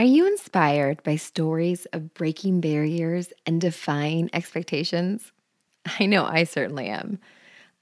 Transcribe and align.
Are 0.00 0.04
you 0.04 0.26
inspired 0.26 1.02
by 1.02 1.16
stories 1.16 1.84
of 1.92 2.14
breaking 2.14 2.62
barriers 2.62 3.34
and 3.44 3.60
defying 3.60 4.30
expectations? 4.32 5.30
I 6.00 6.06
know 6.06 6.24
I 6.24 6.44
certainly 6.44 6.86
am. 6.86 7.18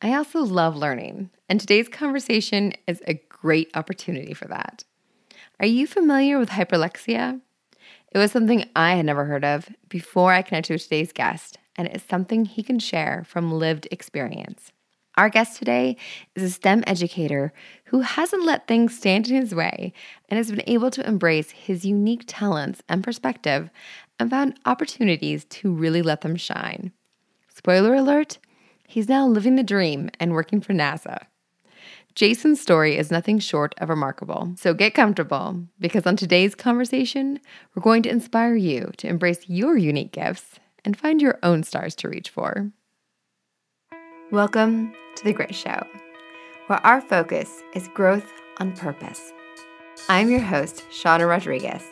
I 0.02 0.14
also 0.14 0.40
love 0.40 0.74
learning, 0.74 1.30
and 1.48 1.60
today's 1.60 1.88
conversation 1.88 2.72
is 2.88 3.00
a 3.06 3.22
great 3.28 3.70
opportunity 3.76 4.34
for 4.34 4.46
that. 4.46 4.82
Are 5.60 5.66
you 5.66 5.86
familiar 5.86 6.40
with 6.40 6.48
hyperlexia? 6.48 7.40
It 8.10 8.18
was 8.18 8.32
something 8.32 8.68
I 8.74 8.96
had 8.96 9.06
never 9.06 9.26
heard 9.26 9.44
of 9.44 9.68
before 9.88 10.32
I 10.32 10.42
connected 10.42 10.72
with 10.72 10.82
today's 10.82 11.12
guest, 11.12 11.58
and 11.76 11.86
it 11.86 11.94
is 11.94 12.02
something 12.02 12.46
he 12.46 12.64
can 12.64 12.80
share 12.80 13.22
from 13.28 13.52
lived 13.52 13.86
experience. 13.92 14.72
Our 15.18 15.30
guest 15.30 15.58
today 15.58 15.96
is 16.36 16.44
a 16.44 16.50
STEM 16.50 16.84
educator 16.86 17.52
who 17.86 18.02
hasn't 18.02 18.44
let 18.44 18.68
things 18.68 18.96
stand 18.96 19.26
in 19.26 19.34
his 19.34 19.52
way 19.52 19.92
and 20.28 20.38
has 20.38 20.48
been 20.48 20.62
able 20.68 20.92
to 20.92 21.04
embrace 21.04 21.50
his 21.50 21.84
unique 21.84 22.22
talents 22.28 22.84
and 22.88 23.02
perspective 23.02 23.68
and 24.20 24.30
found 24.30 24.60
opportunities 24.64 25.44
to 25.46 25.74
really 25.74 26.02
let 26.02 26.20
them 26.20 26.36
shine. 26.36 26.92
Spoiler 27.52 27.96
alert, 27.96 28.38
he's 28.86 29.08
now 29.08 29.26
living 29.26 29.56
the 29.56 29.64
dream 29.64 30.08
and 30.20 30.34
working 30.34 30.60
for 30.60 30.72
NASA. 30.72 31.24
Jason's 32.14 32.60
story 32.60 32.96
is 32.96 33.10
nothing 33.10 33.40
short 33.40 33.74
of 33.78 33.88
remarkable, 33.88 34.52
so 34.56 34.72
get 34.72 34.94
comfortable 34.94 35.64
because 35.80 36.06
on 36.06 36.14
today's 36.14 36.54
conversation, 36.54 37.40
we're 37.74 37.82
going 37.82 38.04
to 38.04 38.08
inspire 38.08 38.54
you 38.54 38.92
to 38.98 39.08
embrace 39.08 39.48
your 39.48 39.76
unique 39.76 40.12
gifts 40.12 40.60
and 40.84 40.96
find 40.96 41.20
your 41.20 41.40
own 41.42 41.64
stars 41.64 41.96
to 41.96 42.08
reach 42.08 42.30
for. 42.30 42.70
Welcome 44.30 44.92
to 45.16 45.24
The 45.24 45.32
Grit 45.32 45.54
Show, 45.54 45.86
where 46.66 46.86
our 46.86 47.00
focus 47.00 47.62
is 47.72 47.88
growth 47.88 48.30
on 48.58 48.72
purpose. 48.72 49.32
I'm 50.10 50.28
your 50.28 50.42
host, 50.42 50.84
Shauna 50.90 51.26
Rodriguez, 51.26 51.82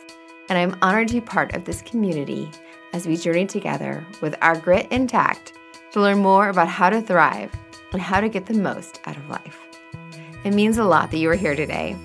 and 0.47 0.55
I'm 0.55 0.77
honored 0.83 1.07
to 1.07 1.15
be 1.15 1.21
part 1.21 1.55
of 1.55 1.65
this 1.65 1.81
community 1.81 2.51
as 2.93 3.07
we 3.07 3.17
journey 3.17 3.47
together 3.47 4.05
with 4.21 4.35
our 4.43 4.55
grit 4.55 4.85
intact 4.91 5.53
to 5.93 5.99
learn 5.99 6.19
more 6.19 6.49
about 6.49 6.67
how 6.67 6.91
to 6.91 7.01
thrive 7.01 7.51
and 7.91 7.99
how 7.99 8.21
to 8.21 8.29
get 8.29 8.45
the 8.45 8.53
most 8.53 8.99
out 9.07 9.17
of 9.17 9.29
life. 9.29 9.59
It 10.43 10.53
means 10.53 10.77
a 10.77 10.83
lot 10.83 11.09
that 11.09 11.17
you 11.17 11.31
are 11.31 11.35
here 11.35 11.55
today. 11.55 11.97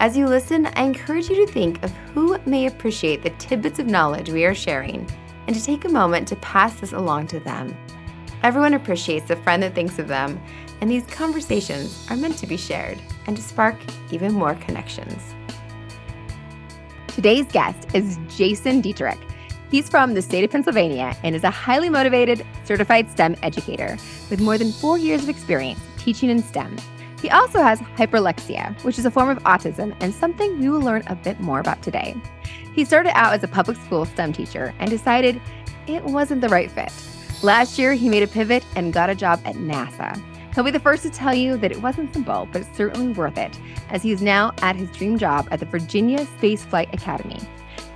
As 0.00 0.16
you 0.16 0.26
listen, 0.26 0.66
I 0.74 0.82
encourage 0.82 1.30
you 1.30 1.46
to 1.46 1.52
think 1.52 1.80
of 1.84 1.92
who 2.12 2.36
may 2.44 2.66
appreciate 2.66 3.22
the 3.22 3.30
tidbits 3.38 3.78
of 3.78 3.86
knowledge 3.86 4.30
we 4.30 4.44
are 4.46 4.52
sharing 4.52 5.08
and 5.46 5.54
to 5.54 5.62
take 5.62 5.84
a 5.84 5.88
moment 5.88 6.26
to 6.26 6.36
pass 6.36 6.80
this 6.80 6.92
along 6.92 7.28
to 7.28 7.38
them 7.38 7.76
Everyone 8.42 8.72
appreciates 8.72 9.28
the 9.28 9.36
friend 9.36 9.62
that 9.62 9.74
thinks 9.74 9.98
of 9.98 10.08
them, 10.08 10.40
and 10.80 10.90
these 10.90 11.04
conversations 11.06 12.06
are 12.08 12.16
meant 12.16 12.38
to 12.38 12.46
be 12.46 12.56
shared 12.56 12.98
and 13.26 13.36
to 13.36 13.42
spark 13.42 13.76
even 14.10 14.32
more 14.32 14.54
connections. 14.54 15.34
Today's 17.08 17.44
guest 17.52 17.94
is 17.94 18.18
Jason 18.28 18.80
Dietrich. 18.80 19.18
He's 19.70 19.90
from 19.90 20.14
the 20.14 20.22
state 20.22 20.42
of 20.42 20.50
Pennsylvania 20.50 21.14
and 21.22 21.36
is 21.36 21.44
a 21.44 21.50
highly 21.50 21.90
motivated, 21.90 22.46
certified 22.64 23.10
STEM 23.10 23.36
educator 23.42 23.98
with 24.30 24.40
more 24.40 24.56
than 24.56 24.72
four 24.72 24.96
years 24.96 25.22
of 25.22 25.28
experience 25.28 25.80
teaching 25.98 26.30
in 26.30 26.42
STEM. 26.42 26.78
He 27.20 27.28
also 27.28 27.60
has 27.60 27.78
hyperlexia, 27.80 28.82
which 28.84 28.98
is 28.98 29.04
a 29.04 29.10
form 29.10 29.28
of 29.28 29.38
autism 29.42 29.94
and 30.00 30.14
something 30.14 30.58
we 30.58 30.70
will 30.70 30.80
learn 30.80 31.02
a 31.08 31.14
bit 31.14 31.40
more 31.40 31.60
about 31.60 31.82
today. 31.82 32.16
He 32.74 32.86
started 32.86 33.14
out 33.14 33.34
as 33.34 33.44
a 33.44 33.48
public 33.48 33.76
school 33.76 34.06
STEM 34.06 34.32
teacher 34.32 34.74
and 34.78 34.90
decided 34.90 35.42
it 35.86 36.02
wasn't 36.04 36.40
the 36.40 36.48
right 36.48 36.70
fit. 36.70 36.90
Last 37.42 37.78
year, 37.78 37.94
he 37.94 38.10
made 38.10 38.22
a 38.22 38.26
pivot 38.26 38.62
and 38.76 38.92
got 38.92 39.08
a 39.08 39.14
job 39.14 39.40
at 39.46 39.54
NASA. 39.54 40.22
He'll 40.54 40.62
be 40.62 40.70
the 40.70 40.78
first 40.78 41.02
to 41.04 41.10
tell 41.10 41.32
you 41.32 41.56
that 41.56 41.72
it 41.72 41.80
wasn't 41.80 42.12
simple, 42.12 42.46
but 42.52 42.60
it's 42.60 42.76
certainly 42.76 43.14
worth 43.14 43.38
it, 43.38 43.58
as 43.88 44.02
he 44.02 44.12
is 44.12 44.20
now 44.20 44.52
at 44.60 44.76
his 44.76 44.90
dream 44.90 45.16
job 45.16 45.48
at 45.50 45.58
the 45.58 45.64
Virginia 45.64 46.26
Space 46.36 46.64
Flight 46.66 46.92
Academy. 46.92 47.40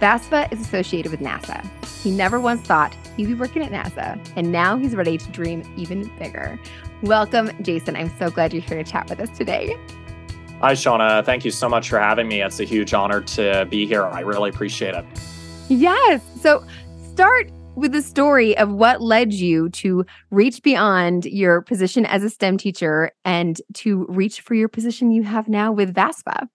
VASFA 0.01 0.51
is 0.51 0.62
associated 0.62 1.11
with 1.11 1.20
NASA. 1.20 1.62
He 2.03 2.11
never 2.11 2.41
once 2.41 2.62
thought 2.62 2.97
he'd 3.19 3.27
be 3.27 3.34
working 3.34 3.62
at 3.62 3.70
NASA, 3.70 4.19
and 4.34 4.51
now 4.51 4.78
he's 4.78 4.97
ready 4.97 5.19
to 5.19 5.31
dream 5.31 5.62
even 5.77 6.11
bigger. 6.19 6.58
Welcome, 7.03 7.51
Jason. 7.61 7.97
I'm 7.97 8.17
so 8.18 8.30
glad 8.30 8.55
you're 8.55 8.63
here 8.63 8.83
to 8.83 8.91
chat 8.91 9.11
with 9.11 9.20
us 9.20 9.36
today. 9.36 9.77
Hi, 10.61 10.73
Shauna. 10.73 11.23
Thank 11.23 11.45
you 11.45 11.51
so 11.51 11.68
much 11.68 11.91
for 11.91 11.98
having 11.98 12.29
me. 12.29 12.41
It's 12.41 12.61
a 12.61 12.64
huge 12.64 12.95
honor 12.95 13.20
to 13.20 13.67
be 13.68 13.86
here. 13.86 14.07
I 14.07 14.20
really 14.20 14.48
appreciate 14.48 14.95
it. 14.95 15.05
Yes. 15.68 16.23
So, 16.41 16.64
start 17.13 17.51
with 17.77 17.92
the 17.92 18.02
story 18.02 18.57
of 18.57 18.70
what 18.70 19.02
led 19.02 19.33
you 19.33 19.68
to 19.70 20.05
reach 20.30 20.62
beyond 20.62 21.24
your 21.24 21.62
position 21.62 22.07
as 22.07 22.23
a 22.23 22.30
STEM 22.30 22.58
teacher 22.58 23.11
and 23.24 23.61
to 23.74 24.07
reach 24.08 24.40
for 24.40 24.55
your 24.55 24.68
position 24.68 25.11
you 25.11 25.23
have 25.23 25.48
now 25.48 25.73
with 25.73 25.95
VASFA. 25.95 26.48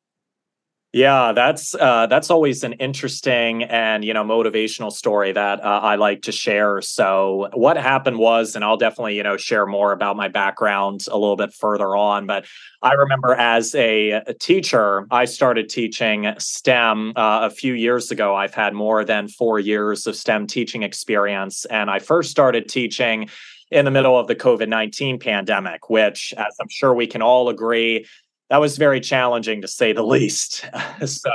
Yeah, 0.91 1.33
that's 1.33 1.75
uh, 1.75 2.07
that's 2.07 2.31
always 2.31 2.63
an 2.63 2.73
interesting 2.73 3.61
and 3.61 4.03
you 4.03 4.11
know 4.11 4.23
motivational 4.23 4.91
story 4.91 5.31
that 5.31 5.63
uh, 5.63 5.81
I 5.83 5.97
like 5.97 6.23
to 6.23 6.31
share. 6.31 6.81
So 6.81 7.47
what 7.53 7.77
happened 7.77 8.17
was, 8.17 8.55
and 8.55 8.65
I'll 8.65 8.75
definitely 8.75 9.15
you 9.15 9.21
know 9.21 9.37
share 9.37 9.67
more 9.67 9.91
about 9.91 10.17
my 10.17 10.29
background 10.29 11.05
a 11.11 11.15
little 11.15 11.35
bit 11.35 11.53
further 11.53 11.95
on. 11.95 12.25
But 12.25 12.47
I 12.81 12.93
remember 12.93 13.35
as 13.35 13.75
a, 13.75 14.23
teacher, 14.39 15.05
I 15.11 15.25
started 15.25 15.69
teaching 15.69 16.33
STEM 16.39 17.13
uh, 17.15 17.41
a 17.43 17.51
few 17.51 17.75
years 17.75 18.09
ago. 18.09 18.35
I've 18.35 18.55
had 18.55 18.73
more 18.73 19.05
than 19.05 19.27
four 19.27 19.59
years 19.59 20.07
of 20.07 20.15
STEM 20.15 20.47
teaching 20.47 20.81
experience, 20.81 21.65
and 21.65 21.91
I 21.91 21.99
first 21.99 22.31
started 22.31 22.67
teaching 22.67 23.29
in 23.69 23.85
the 23.85 23.91
middle 23.91 24.17
of 24.17 24.25
the 24.25 24.35
COVID 24.35 24.67
19 24.67 25.19
pandemic, 25.19 25.87
which, 25.87 26.33
as 26.35 26.55
I'm 26.59 26.69
sure 26.69 26.95
we 26.95 27.05
can 27.05 27.21
all 27.21 27.49
agree, 27.49 28.07
that 28.49 28.57
was 28.57 28.77
very 28.77 28.99
challenging 28.99 29.61
to 29.61 29.67
say 29.67 29.93
the 29.93 30.03
least. 30.03 30.65
so 31.05 31.31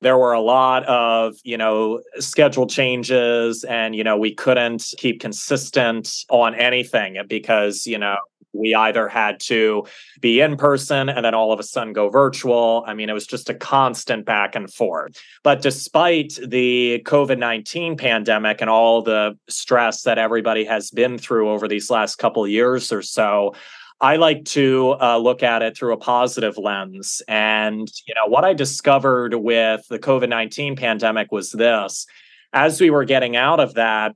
there 0.00 0.16
were 0.16 0.32
a 0.32 0.40
lot 0.40 0.84
of 0.84 1.36
you 1.44 1.56
know 1.56 2.00
schedule 2.18 2.66
changes 2.66 3.64
and 3.64 3.94
you 3.94 4.04
know 4.04 4.16
we 4.16 4.34
couldn't 4.34 4.92
keep 4.96 5.20
consistent 5.20 6.24
on 6.30 6.54
anything 6.54 7.18
because 7.28 7.86
you 7.86 7.98
know 7.98 8.16
we 8.52 8.74
either 8.74 9.08
had 9.08 9.38
to 9.40 9.86
be 10.20 10.40
in 10.40 10.56
person 10.56 11.08
and 11.08 11.24
then 11.24 11.34
all 11.34 11.52
of 11.52 11.60
a 11.60 11.62
sudden 11.62 11.92
go 11.92 12.08
virtual. 12.08 12.84
I 12.86 12.94
mean, 12.94 13.08
it 13.08 13.12
was 13.12 13.26
just 13.26 13.48
a 13.48 13.54
constant 13.54 14.24
back 14.24 14.56
and 14.56 14.72
forth. 14.72 15.20
But 15.42 15.62
despite 15.62 16.38
the 16.44 17.02
COVID 17.06 17.38
19 17.38 17.96
pandemic 17.96 18.60
and 18.60 18.70
all 18.70 19.02
the 19.02 19.38
stress 19.48 20.02
that 20.02 20.18
everybody 20.18 20.64
has 20.64 20.90
been 20.90 21.18
through 21.18 21.50
over 21.50 21.68
these 21.68 21.90
last 21.90 22.16
couple 22.16 22.46
years 22.46 22.92
or 22.92 23.02
so, 23.02 23.54
I 24.00 24.16
like 24.16 24.44
to 24.46 24.96
uh, 25.00 25.18
look 25.18 25.42
at 25.42 25.62
it 25.62 25.76
through 25.76 25.92
a 25.92 25.98
positive 25.98 26.56
lens. 26.56 27.20
And, 27.28 27.86
you 28.06 28.14
know, 28.14 28.26
what 28.26 28.44
I 28.44 28.54
discovered 28.54 29.34
with 29.34 29.86
the 29.88 29.98
COVID 29.98 30.28
19 30.28 30.76
pandemic 30.76 31.30
was 31.30 31.52
this 31.52 32.06
as 32.52 32.80
we 32.80 32.90
were 32.90 33.04
getting 33.04 33.36
out 33.36 33.60
of 33.60 33.74
that, 33.74 34.14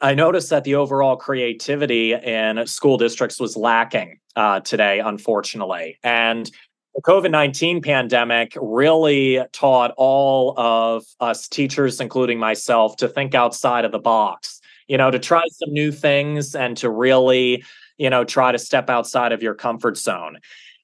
I 0.00 0.14
noticed 0.14 0.50
that 0.50 0.64
the 0.64 0.76
overall 0.76 1.16
creativity 1.16 2.14
in 2.14 2.64
school 2.66 2.98
districts 2.98 3.40
was 3.40 3.56
lacking 3.56 4.18
uh, 4.36 4.60
today, 4.60 5.00
unfortunately. 5.00 5.98
And 6.04 6.50
the 6.94 7.02
COVID 7.02 7.30
19 7.30 7.82
pandemic 7.82 8.52
really 8.60 9.40
taught 9.52 9.92
all 9.96 10.58
of 10.58 11.04
us 11.20 11.48
teachers, 11.48 12.00
including 12.00 12.38
myself, 12.38 12.96
to 12.96 13.08
think 13.08 13.34
outside 13.34 13.84
of 13.84 13.92
the 13.92 13.98
box, 13.98 14.60
you 14.86 14.96
know, 14.96 15.10
to 15.10 15.18
try 15.18 15.42
some 15.50 15.72
new 15.72 15.90
things 15.90 16.54
and 16.54 16.76
to 16.76 16.90
really 16.90 17.64
you 17.98 18.08
know, 18.08 18.24
try 18.24 18.52
to 18.52 18.58
step 18.58 18.88
outside 18.88 19.32
of 19.32 19.42
your 19.42 19.54
comfort 19.54 19.96
zone. 19.96 20.38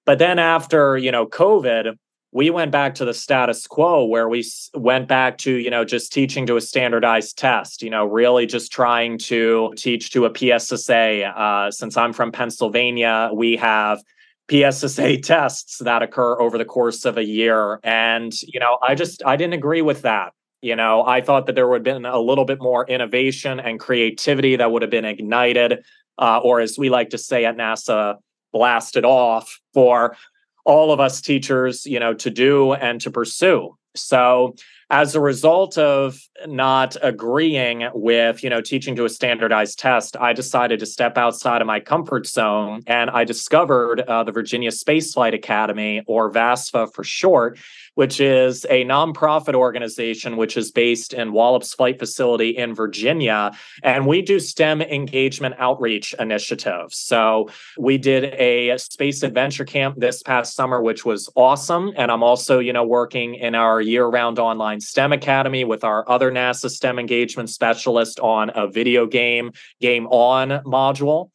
But 0.04 0.19
then 0.19 0.38
after, 0.38 0.98
you 0.98 1.10
know, 1.10 1.26
COVID, 1.26 1.97
we 2.34 2.50
went 2.50 2.72
back 2.72 2.97
to 2.97 3.04
the 3.04 3.14
status 3.14 3.66
quo 3.66 4.04
where 4.04 4.28
we 4.28 4.44
went 4.75 5.06
back 5.06 5.38
to, 5.38 5.52
you 5.52 5.70
know, 5.70 5.84
just 5.84 6.12
teaching 6.12 6.47
to 6.47 6.56
a 6.56 6.60
standardized 6.60 7.38
test, 7.38 7.80
you 7.80 7.88
know, 7.88 8.04
really 8.04 8.44
just 8.44 8.72
trying 8.72 9.19
to 9.19 9.72
teach 9.76 10.10
to 10.10 10.26
a 10.26 10.36
PSSA. 10.36 11.26
Uh, 11.26 11.70
since 11.70 11.97
I'm 11.97 12.12
from 12.12 12.32
Pennsylvania, 12.32 13.31
we 13.32 13.56
have 13.56 14.02
PSSA 14.50 15.19
tests 15.22 15.78
that 15.78 16.02
occur 16.02 16.38
over 16.41 16.58
the 16.58 16.64
course 16.64 17.04
of 17.04 17.16
a 17.16 17.25
year. 17.25 17.78
And, 17.84 18.34
you 18.42 18.58
know, 18.58 18.78
I 18.82 18.96
just, 18.96 19.22
I 19.25 19.36
didn't 19.36 19.54
agree 19.54 19.82
with 19.82 20.02
that. 20.02 20.32
You 20.60 20.75
know, 20.75 21.05
I 21.06 21.20
thought 21.20 21.46
that 21.46 21.55
there 21.55 21.69
would 21.69 21.87
have 21.87 21.94
been 21.94 22.05
a 22.05 22.19
little 22.19 22.46
bit 22.46 22.60
more 22.60 22.84
innovation 22.87 23.60
and 23.60 23.78
creativity 23.78 24.56
that 24.56 24.72
would 24.72 24.82
have 24.82 24.90
been 24.90 25.05
ignited 25.05 25.84
uh, 26.19 26.38
or 26.38 26.61
as 26.61 26.78
we 26.78 26.90
like 26.90 27.11
to 27.11 27.19
say 27.19 27.44
at 27.44 27.56
NASA, 27.56 28.16
blasted 28.52 29.05
off 29.05 29.61
for 29.72 30.16
all 30.64 30.93
of 30.93 31.00
us 31.00 31.20
teachers, 31.20 31.84
you 31.84 32.00
know, 32.00 32.14
to 32.14 32.31
do 32.31 32.72
and 32.72 33.00
to 33.00 33.11
pursue. 33.11 33.76
So 33.94 34.55
as 34.94 35.17
a 35.17 35.20
result 35.20 35.76
of 35.76 36.20
not 36.46 36.96
agreeing 37.02 37.88
with 37.94 38.44
you 38.44 38.50
know 38.50 38.61
teaching 38.61 38.94
to 38.94 39.05
a 39.05 39.08
standardized 39.08 39.76
test 39.76 40.17
i 40.19 40.32
decided 40.32 40.79
to 40.79 40.87
step 40.87 41.19
outside 41.19 41.61
of 41.61 41.67
my 41.67 41.81
comfort 41.81 42.29
zone 42.29 42.81
and 42.87 43.11
i 43.11 43.25
discovered 43.25 44.00
uh, 44.02 44.23
the 44.23 44.31
virginia 44.31 44.70
space 44.70 45.12
flight 45.12 45.35
academy 45.35 46.02
or 46.06 46.31
vasfa 46.31 46.87
for 46.94 47.02
short 47.02 47.58
which 47.94 48.20
is 48.20 48.64
a 48.70 48.85
nonprofit 48.85 49.55
organization 49.55 50.37
which 50.37 50.56
is 50.56 50.70
based 50.70 51.12
in 51.12 51.32
wallops 51.32 51.75
flight 51.75 51.99
facility 51.99 52.50
in 52.50 52.73
virginia 52.73 53.50
and 53.82 54.06
we 54.06 54.23
do 54.23 54.38
stem 54.38 54.81
engagement 54.81 55.55
outreach 55.58 56.14
initiatives. 56.19 56.96
So 56.96 57.49
we 57.79 57.99
did 57.99 58.25
a 58.35 58.76
space 58.79 59.23
adventure 59.23 59.64
camp 59.64 59.96
this 59.99 60.23
past 60.23 60.55
summer 60.55 60.81
which 60.82 61.05
was 61.05 61.29
awesome 61.35 61.93
and 61.96 62.11
i'm 62.12 62.23
also 62.23 62.58
you 62.58 62.73
know 62.73 62.85
working 62.85 63.35
in 63.35 63.55
our 63.55 63.81
year-round 63.81 64.38
online 64.38 64.81
STEM 64.84 65.12
Academy 65.12 65.64
with 65.64 65.84
our 65.84 66.08
other 66.08 66.31
NASA 66.31 66.70
STEM 66.70 66.98
engagement 66.98 67.50
specialist 67.50 68.20
on 68.20 68.50
a 68.54 68.69
video 68.69 69.06
game, 69.06 69.52
Game 69.81 70.06
On 70.08 70.62
module. 70.64 71.31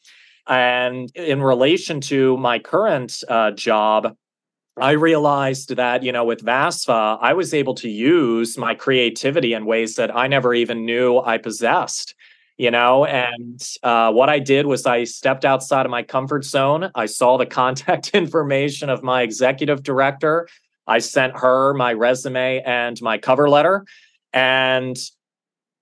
And 0.47 1.11
in 1.15 1.41
relation 1.41 2.01
to 2.01 2.37
my 2.37 2.59
current 2.59 3.23
uh, 3.27 3.51
job, 3.51 4.15
I 4.79 4.91
realized 4.91 5.75
that, 5.75 6.03
you 6.03 6.11
know, 6.11 6.23
with 6.23 6.43
VASFA, 6.43 7.17
I 7.21 7.33
was 7.33 7.53
able 7.53 7.75
to 7.75 7.89
use 7.89 8.57
my 8.57 8.73
creativity 8.73 9.53
in 9.53 9.65
ways 9.65 9.95
that 9.95 10.15
I 10.15 10.27
never 10.27 10.53
even 10.53 10.85
knew 10.85 11.19
I 11.19 11.37
possessed 11.37 12.15
you 12.59 12.69
know? 12.69 13.05
And 13.05 13.65
uh, 13.81 14.11
what 14.11 14.29
i 14.29 14.37
did 14.37 14.67
was 14.67 14.85
i 14.85 15.05
stepped 15.05 15.45
outside 15.45 15.85
of 15.85 15.89
my 15.89 16.03
comfort 16.03 16.43
zone. 16.43 16.91
I 16.93 17.07
saw 17.07 17.37
the 17.37 17.47
contact 17.47 18.09
information 18.13 18.89
of 18.91 19.01
my 19.01 19.23
executive 19.23 19.81
director 19.81 20.47
i 20.89 20.99
sent 20.99 21.37
her 21.37 21.73
my 21.73 21.93
resume 21.93 22.61
and 22.65 23.01
my 23.01 23.17
cover 23.17 23.49
letter. 23.49 23.85
And 24.33 24.97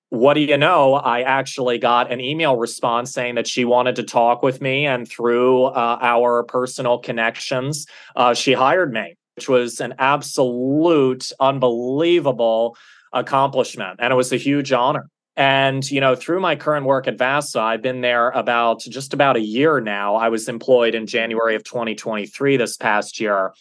what 0.09 0.35
do 0.35 0.41
you 0.41 0.57
know? 0.57 0.93
I 0.93 1.21
actually 1.21 1.79
got 1.79 2.11
an 2.11 2.21
email 2.21 2.55
response 2.55 3.11
saying 3.11 3.35
that 3.35 3.47
she 3.47 3.65
wanted 3.65 3.95
to 3.97 4.03
talk 4.03 4.41
with 4.41 4.61
me. 4.61 4.85
And 4.85 5.07
through 5.07 5.65
uh, 5.65 5.97
our 6.01 6.43
personal 6.43 6.99
connections 6.99 7.87
uh, 8.15 8.33
she 8.33 8.53
hired 8.53 8.93
me 8.93 9.15
which 9.37 9.47
was 9.47 9.79
an 9.79 9.93
absolute 9.99 11.31
unbelievable 11.39 12.75
accomplishment. 13.13 13.99
And 14.01 14.11
it 14.11 14.15
was 14.15 14.33
a 14.33 14.37
huge 14.37 14.71
honor. 14.71 15.09
And, 15.35 15.89
you 15.91 16.01
know, 16.01 16.15
through 16.15 16.39
my 16.39 16.55
current 16.55 16.87
work 16.87 17.07
at 17.07 17.17
VASFA, 17.17 17.59
I've 17.59 17.83
been 17.83 18.01
there 18.01 18.31
about 18.31 18.79
just 18.79 19.13
about 19.13 19.37
a 19.37 19.39
year 19.39 19.79
now. 19.79 20.15
I 20.15 20.29
was 20.29 20.49
employed 20.49 20.95
in 20.95 21.05
January 21.05 21.53
of 21.53 21.63
2023 21.63 22.57
this 22.57 22.77
past 22.77 23.19
year. 23.19 23.53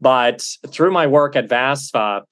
But 0.00 0.46
through 0.68 0.92
my 0.92 1.06
work 1.06 1.36
at 1.36 1.48
VASFA, 1.48 2.22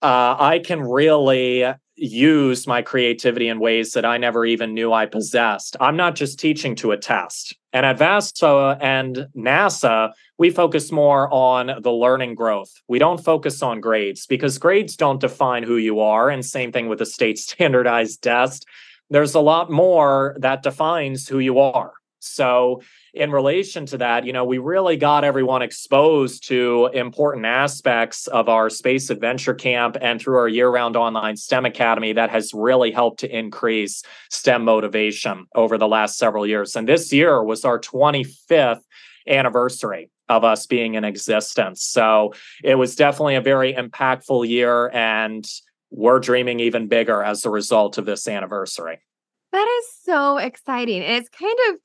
uh, 0.00 0.36
I 0.38 0.60
can 0.64 0.82
really 0.82 1.66
use 1.96 2.66
my 2.66 2.80
creativity 2.80 3.48
in 3.48 3.58
ways 3.58 3.92
that 3.92 4.04
I 4.04 4.18
never 4.18 4.46
even 4.46 4.72
knew 4.72 4.92
I 4.92 5.06
possessed. 5.06 5.76
I'm 5.80 5.96
not 5.96 6.14
just 6.14 6.38
teaching 6.38 6.76
to 6.76 6.92
a 6.92 6.96
test. 6.96 7.56
And 7.72 7.84
at 7.84 7.98
VASFA 7.98 8.78
and 8.80 9.26
NASA, 9.36 10.12
we 10.38 10.50
focus 10.50 10.92
more 10.92 11.32
on 11.32 11.82
the 11.82 11.90
learning 11.90 12.36
growth. 12.36 12.70
We 12.86 12.98
don't 12.98 13.22
focus 13.22 13.62
on 13.62 13.80
grades 13.80 14.26
because 14.26 14.58
grades 14.58 14.96
don't 14.96 15.20
define 15.20 15.64
who 15.64 15.76
you 15.76 16.00
are. 16.00 16.30
And 16.30 16.44
same 16.44 16.70
thing 16.72 16.88
with 16.88 17.00
the 17.00 17.06
state 17.06 17.38
standardized 17.38 18.22
test. 18.22 18.66
There's 19.10 19.34
a 19.34 19.40
lot 19.40 19.70
more 19.70 20.36
that 20.38 20.62
defines 20.62 21.28
who 21.28 21.40
you 21.40 21.58
are. 21.58 21.92
So 22.20 22.82
in 23.14 23.30
relation 23.30 23.86
to 23.86 23.98
that, 23.98 24.24
you 24.24 24.32
know, 24.32 24.44
we 24.44 24.58
really 24.58 24.96
got 24.96 25.24
everyone 25.24 25.62
exposed 25.62 26.46
to 26.48 26.90
important 26.92 27.46
aspects 27.46 28.26
of 28.26 28.48
our 28.48 28.68
space 28.68 29.10
adventure 29.10 29.54
camp 29.54 29.96
and 30.00 30.20
through 30.20 30.36
our 30.36 30.48
year 30.48 30.68
round 30.68 30.96
online 30.96 31.36
STEM 31.36 31.64
Academy 31.64 32.12
that 32.12 32.30
has 32.30 32.52
really 32.52 32.90
helped 32.90 33.20
to 33.20 33.38
increase 33.38 34.02
STEM 34.30 34.64
motivation 34.64 35.46
over 35.54 35.78
the 35.78 35.88
last 35.88 36.18
several 36.18 36.46
years. 36.46 36.76
And 36.76 36.88
this 36.88 37.12
year 37.12 37.42
was 37.42 37.64
our 37.64 37.78
25th 37.78 38.82
anniversary 39.26 40.10
of 40.28 40.44
us 40.44 40.66
being 40.66 40.94
in 40.94 41.04
existence. 41.04 41.82
So 41.82 42.34
it 42.62 42.74
was 42.74 42.94
definitely 42.94 43.36
a 43.36 43.40
very 43.40 43.72
impactful 43.72 44.46
year 44.46 44.90
and 44.90 45.48
we're 45.90 46.20
dreaming 46.20 46.60
even 46.60 46.86
bigger 46.88 47.22
as 47.22 47.44
a 47.46 47.50
result 47.50 47.96
of 47.96 48.04
this 48.04 48.28
anniversary. 48.28 48.98
That 49.52 49.66
is 49.80 49.86
so 50.04 50.36
exciting. 50.36 51.02
And 51.02 51.16
it's 51.16 51.30
kind 51.30 51.56
of 51.70 51.80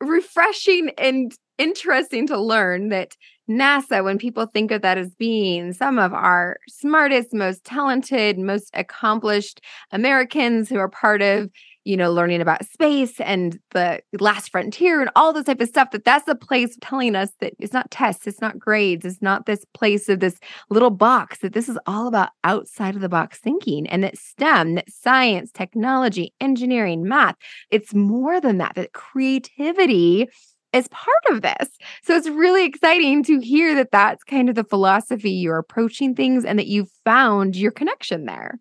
refreshing 0.00 0.90
and 0.98 1.32
interesting 1.58 2.26
to 2.26 2.38
learn 2.38 2.90
that 2.90 3.16
NASA, 3.48 4.02
when 4.02 4.18
people 4.18 4.46
think 4.46 4.70
of 4.70 4.82
that 4.82 4.98
as 4.98 5.14
being 5.14 5.72
some 5.72 5.98
of 5.98 6.12
our 6.12 6.58
smartest, 6.68 7.32
most 7.32 7.64
talented, 7.64 8.38
most 8.38 8.70
accomplished 8.74 9.60
Americans 9.92 10.68
who 10.68 10.76
are 10.78 10.88
part 10.88 11.22
of, 11.22 11.48
you 11.86 11.96
know, 11.96 12.10
learning 12.10 12.40
about 12.40 12.66
space 12.66 13.20
and 13.20 13.60
the 13.70 14.00
last 14.18 14.50
frontier 14.50 15.00
and 15.00 15.10
all 15.14 15.32
this 15.32 15.44
type 15.44 15.60
of 15.60 15.68
stuff, 15.68 15.92
that 15.92 16.04
that's 16.04 16.26
the 16.26 16.34
place 16.34 16.76
telling 16.80 17.14
us 17.14 17.30
that 17.40 17.54
it's 17.60 17.72
not 17.72 17.90
tests, 17.92 18.26
it's 18.26 18.40
not 18.40 18.58
grades, 18.58 19.04
it's 19.04 19.22
not 19.22 19.46
this 19.46 19.64
place 19.72 20.08
of 20.08 20.18
this 20.18 20.40
little 20.68 20.90
box, 20.90 21.38
that 21.38 21.52
this 21.52 21.68
is 21.68 21.78
all 21.86 22.08
about 22.08 22.30
outside 22.42 22.96
of 22.96 23.00
the 23.00 23.08
box 23.08 23.38
thinking 23.38 23.86
and 23.86 24.02
that 24.02 24.18
STEM, 24.18 24.74
that 24.74 24.90
science, 24.90 25.52
technology, 25.52 26.34
engineering, 26.40 27.04
math, 27.04 27.36
it's 27.70 27.94
more 27.94 28.40
than 28.40 28.58
that, 28.58 28.74
that 28.74 28.92
creativity 28.92 30.28
is 30.72 30.88
part 30.88 31.22
of 31.30 31.42
this. 31.42 31.68
So 32.02 32.16
it's 32.16 32.28
really 32.28 32.64
exciting 32.64 33.22
to 33.24 33.38
hear 33.38 33.76
that 33.76 33.92
that's 33.92 34.24
kind 34.24 34.48
of 34.48 34.56
the 34.56 34.64
philosophy 34.64 35.30
you're 35.30 35.58
approaching 35.58 36.16
things 36.16 36.44
and 36.44 36.58
that 36.58 36.66
you 36.66 36.88
found 37.04 37.54
your 37.54 37.70
connection 37.70 38.24
there. 38.24 38.58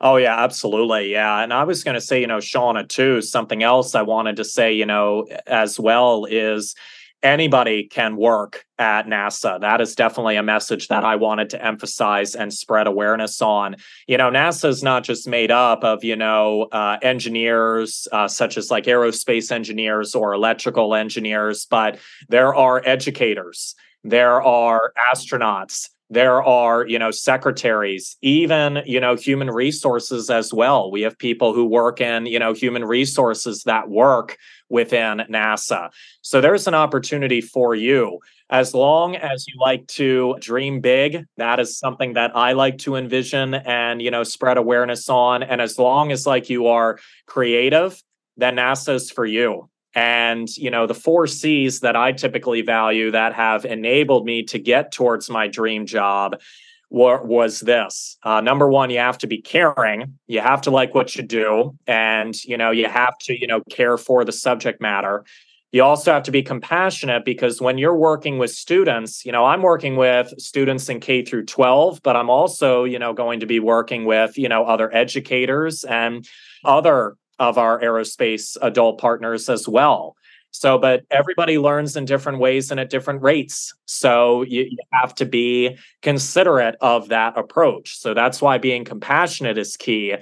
Oh 0.00 0.16
yeah, 0.16 0.38
absolutely. 0.38 1.10
Yeah. 1.10 1.42
And 1.42 1.52
I 1.52 1.64
was 1.64 1.82
going 1.82 1.96
to 1.96 2.00
say, 2.00 2.20
you 2.20 2.26
know, 2.26 2.38
Shauna 2.38 2.88
too, 2.88 3.20
something 3.20 3.62
else 3.62 3.94
I 3.94 4.02
wanted 4.02 4.36
to 4.36 4.44
say, 4.44 4.72
you 4.72 4.86
know, 4.86 5.26
as 5.46 5.80
well 5.80 6.24
is 6.24 6.76
anybody 7.22 7.84
can 7.84 8.16
work 8.16 8.64
at 8.78 9.06
NASA. 9.06 9.60
That 9.60 9.80
is 9.80 9.96
definitely 9.96 10.36
a 10.36 10.42
message 10.42 10.86
that 10.86 11.04
I 11.04 11.16
wanted 11.16 11.50
to 11.50 11.64
emphasize 11.64 12.36
and 12.36 12.54
spread 12.54 12.86
awareness 12.86 13.42
on. 13.42 13.74
You 14.06 14.18
know, 14.18 14.30
NASA 14.30 14.68
is 14.68 14.84
not 14.84 15.02
just 15.02 15.26
made 15.26 15.50
up 15.50 15.82
of, 15.82 16.04
you 16.04 16.14
know, 16.14 16.68
uh, 16.70 16.98
engineers 17.02 18.06
uh, 18.12 18.28
such 18.28 18.56
as 18.56 18.70
like 18.70 18.84
aerospace 18.84 19.50
engineers 19.50 20.14
or 20.14 20.32
electrical 20.32 20.94
engineers, 20.94 21.66
but 21.68 21.98
there 22.28 22.54
are 22.54 22.82
educators, 22.84 23.74
there 24.04 24.40
are 24.40 24.92
astronauts, 25.12 25.88
there 26.10 26.42
are 26.42 26.86
you 26.86 26.98
know 26.98 27.10
secretaries 27.10 28.16
even 28.22 28.82
you 28.86 29.00
know 29.00 29.14
human 29.14 29.50
resources 29.50 30.30
as 30.30 30.52
well. 30.52 30.90
We 30.90 31.02
have 31.02 31.18
people 31.18 31.52
who 31.52 31.64
work 31.64 32.00
in 32.00 32.26
you 32.26 32.38
know 32.38 32.52
human 32.52 32.84
resources 32.84 33.62
that 33.64 33.88
work 33.88 34.38
within 34.68 35.22
nasa. 35.30 35.90
So 36.22 36.40
there's 36.40 36.66
an 36.66 36.74
opportunity 36.74 37.40
for 37.40 37.74
you. 37.74 38.18
As 38.50 38.72
long 38.72 39.16
as 39.16 39.46
you 39.46 39.60
like 39.60 39.86
to 39.88 40.36
dream 40.40 40.80
big 40.80 41.26
that 41.36 41.60
is 41.60 41.78
something 41.78 42.14
that 42.14 42.34
i 42.34 42.52
like 42.52 42.78
to 42.78 42.96
envision 42.96 43.54
and 43.54 44.00
you 44.00 44.10
know 44.10 44.24
spread 44.24 44.56
awareness 44.56 45.08
on. 45.08 45.42
And 45.42 45.60
as 45.60 45.78
long 45.78 46.12
as 46.12 46.26
like 46.26 46.48
you 46.48 46.66
are 46.68 46.98
creative 47.26 48.02
then 48.38 48.56
nasa 48.56 48.94
is 48.94 49.10
for 49.10 49.26
you 49.26 49.68
and, 49.98 50.56
you 50.56 50.70
know, 50.70 50.86
the 50.86 50.94
four 50.94 51.26
C's 51.26 51.80
that 51.80 51.96
I 51.96 52.12
typically 52.12 52.62
value 52.62 53.10
that 53.10 53.34
have 53.34 53.64
enabled 53.64 54.24
me 54.24 54.44
to 54.44 54.56
get 54.56 54.92
towards 54.92 55.28
my 55.28 55.48
dream 55.48 55.86
job 55.86 56.36
were, 56.88 57.20
was 57.20 57.58
this. 57.58 58.16
Uh, 58.22 58.40
number 58.40 58.68
one, 58.68 58.90
you 58.90 59.00
have 59.00 59.18
to 59.18 59.26
be 59.26 59.42
caring. 59.42 60.16
You 60.28 60.40
have 60.40 60.60
to 60.62 60.70
like 60.70 60.94
what 60.94 61.16
you 61.16 61.24
do. 61.24 61.76
And, 61.88 62.32
you 62.44 62.56
know, 62.56 62.70
you 62.70 62.86
have 62.86 63.18
to, 63.22 63.36
you 63.36 63.48
know, 63.48 63.60
care 63.70 63.98
for 63.98 64.24
the 64.24 64.30
subject 64.30 64.80
matter. 64.80 65.24
You 65.72 65.82
also 65.82 66.12
have 66.12 66.22
to 66.22 66.30
be 66.30 66.44
compassionate 66.44 67.24
because 67.24 67.60
when 67.60 67.76
you're 67.76 67.96
working 67.96 68.38
with 68.38 68.52
students, 68.52 69.26
you 69.26 69.32
know, 69.32 69.46
I'm 69.46 69.62
working 69.62 69.96
with 69.96 70.32
students 70.38 70.88
in 70.88 71.00
K 71.00 71.24
through 71.24 71.46
12, 71.46 72.04
but 72.04 72.14
I'm 72.14 72.30
also, 72.30 72.84
you 72.84 73.00
know, 73.00 73.12
going 73.12 73.40
to 73.40 73.46
be 73.46 73.58
working 73.58 74.04
with, 74.04 74.38
you 74.38 74.48
know, 74.48 74.64
other 74.64 74.94
educators 74.94 75.82
and 75.82 76.24
other 76.64 77.16
of 77.38 77.58
our 77.58 77.80
aerospace 77.80 78.56
adult 78.62 78.98
partners 78.98 79.48
as 79.48 79.68
well. 79.68 80.16
So, 80.50 80.78
but 80.78 81.04
everybody 81.10 81.58
learns 81.58 81.96
in 81.96 82.04
different 82.04 82.38
ways 82.38 82.70
and 82.70 82.80
at 82.80 82.90
different 82.90 83.22
rates. 83.22 83.74
So 83.86 84.42
you, 84.42 84.62
you, 84.62 84.78
have 84.94 85.14
to 85.16 85.26
be 85.26 85.76
considerate 86.02 86.76
of 86.80 87.08
that 87.08 87.36
approach. 87.36 87.98
So 87.98 88.14
that's 88.14 88.40
why 88.40 88.58
being 88.58 88.84
compassionate 88.84 89.58
is 89.58 89.76
key. 89.76 90.16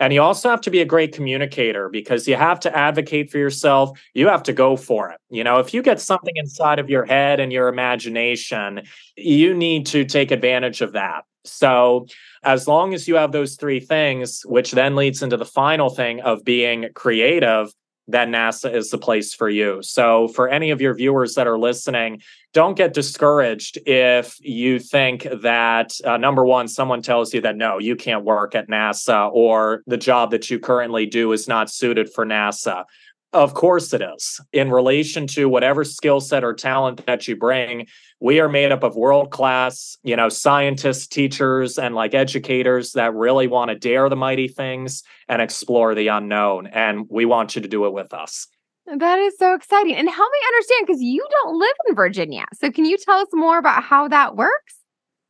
And 0.00 0.12
you 0.12 0.22
also 0.22 0.50
have 0.50 0.60
to 0.62 0.70
be 0.70 0.80
a 0.80 0.84
great 0.84 1.12
communicator 1.12 1.88
because 1.88 2.26
you 2.26 2.34
have 2.34 2.58
to 2.60 2.76
advocate 2.76 3.30
for 3.30 3.38
yourself. 3.38 4.00
You 4.14 4.28
have 4.28 4.42
to 4.44 4.52
go 4.52 4.76
for 4.76 5.10
it. 5.10 5.20
You 5.30 5.44
know, 5.44 5.58
if 5.58 5.74
you 5.74 5.82
get 5.82 6.00
something 6.00 6.34
inside 6.36 6.78
of 6.78 6.90
your 6.90 7.04
head 7.04 7.38
and 7.38 7.52
your 7.52 7.68
imagination, 7.68 8.82
you 9.16 9.54
need 9.54 9.86
to 9.86 10.04
take 10.04 10.30
advantage 10.30 10.80
of 10.80 10.92
that. 10.92 11.24
So, 11.44 12.06
as 12.44 12.68
long 12.68 12.94
as 12.94 13.08
you 13.08 13.16
have 13.16 13.32
those 13.32 13.56
three 13.56 13.80
things, 13.80 14.42
which 14.44 14.72
then 14.72 14.96
leads 14.96 15.22
into 15.22 15.36
the 15.36 15.44
final 15.44 15.90
thing 15.90 16.20
of 16.20 16.44
being 16.44 16.88
creative, 16.94 17.72
then 18.08 18.32
NASA 18.32 18.72
is 18.72 18.90
the 18.90 18.98
place 18.98 19.32
for 19.32 19.48
you. 19.48 19.80
So, 19.82 20.28
for 20.28 20.48
any 20.48 20.70
of 20.70 20.80
your 20.80 20.94
viewers 20.94 21.34
that 21.34 21.46
are 21.46 21.58
listening, 21.58 22.22
don't 22.52 22.76
get 22.76 22.94
discouraged 22.94 23.78
if 23.86 24.36
you 24.40 24.78
think 24.78 25.26
that, 25.42 25.92
uh, 26.04 26.16
number 26.16 26.44
one, 26.44 26.68
someone 26.68 27.02
tells 27.02 27.32
you 27.32 27.40
that 27.42 27.56
no, 27.56 27.78
you 27.78 27.96
can't 27.96 28.24
work 28.24 28.54
at 28.54 28.68
NASA 28.68 29.30
or 29.32 29.82
the 29.86 29.96
job 29.96 30.30
that 30.32 30.50
you 30.50 30.58
currently 30.58 31.06
do 31.06 31.32
is 31.32 31.48
not 31.48 31.70
suited 31.70 32.12
for 32.12 32.26
NASA. 32.26 32.84
Of 33.32 33.54
course 33.54 33.94
it 33.94 34.02
is. 34.02 34.40
In 34.52 34.70
relation 34.70 35.26
to 35.28 35.48
whatever 35.48 35.84
skill 35.84 36.20
set 36.20 36.44
or 36.44 36.52
talent 36.52 37.06
that 37.06 37.26
you 37.26 37.34
bring, 37.34 37.86
we 38.20 38.40
are 38.40 38.48
made 38.48 38.72
up 38.72 38.82
of 38.82 38.94
world 38.94 39.30
class, 39.30 39.96
you 40.02 40.14
know, 40.16 40.28
scientists, 40.28 41.06
teachers, 41.06 41.78
and 41.78 41.94
like 41.94 42.12
educators 42.12 42.92
that 42.92 43.14
really 43.14 43.46
want 43.46 43.70
to 43.70 43.74
dare 43.74 44.10
the 44.10 44.16
mighty 44.16 44.48
things 44.48 45.02
and 45.28 45.40
explore 45.40 45.94
the 45.94 46.08
unknown. 46.08 46.66
And 46.66 47.06
we 47.08 47.24
want 47.24 47.56
you 47.56 47.62
to 47.62 47.68
do 47.68 47.86
it 47.86 47.94
with 47.94 48.12
us. 48.12 48.48
That 48.86 49.18
is 49.18 49.38
so 49.38 49.54
exciting. 49.54 49.94
And 49.94 50.10
help 50.10 50.32
me 50.32 50.38
understand 50.48 50.86
because 50.86 51.00
you 51.00 51.26
don't 51.30 51.58
live 51.58 51.76
in 51.88 51.94
Virginia. 51.94 52.44
So 52.54 52.70
can 52.70 52.84
you 52.84 52.98
tell 52.98 53.18
us 53.18 53.28
more 53.32 53.56
about 53.56 53.82
how 53.82 54.08
that 54.08 54.36
works? 54.36 54.74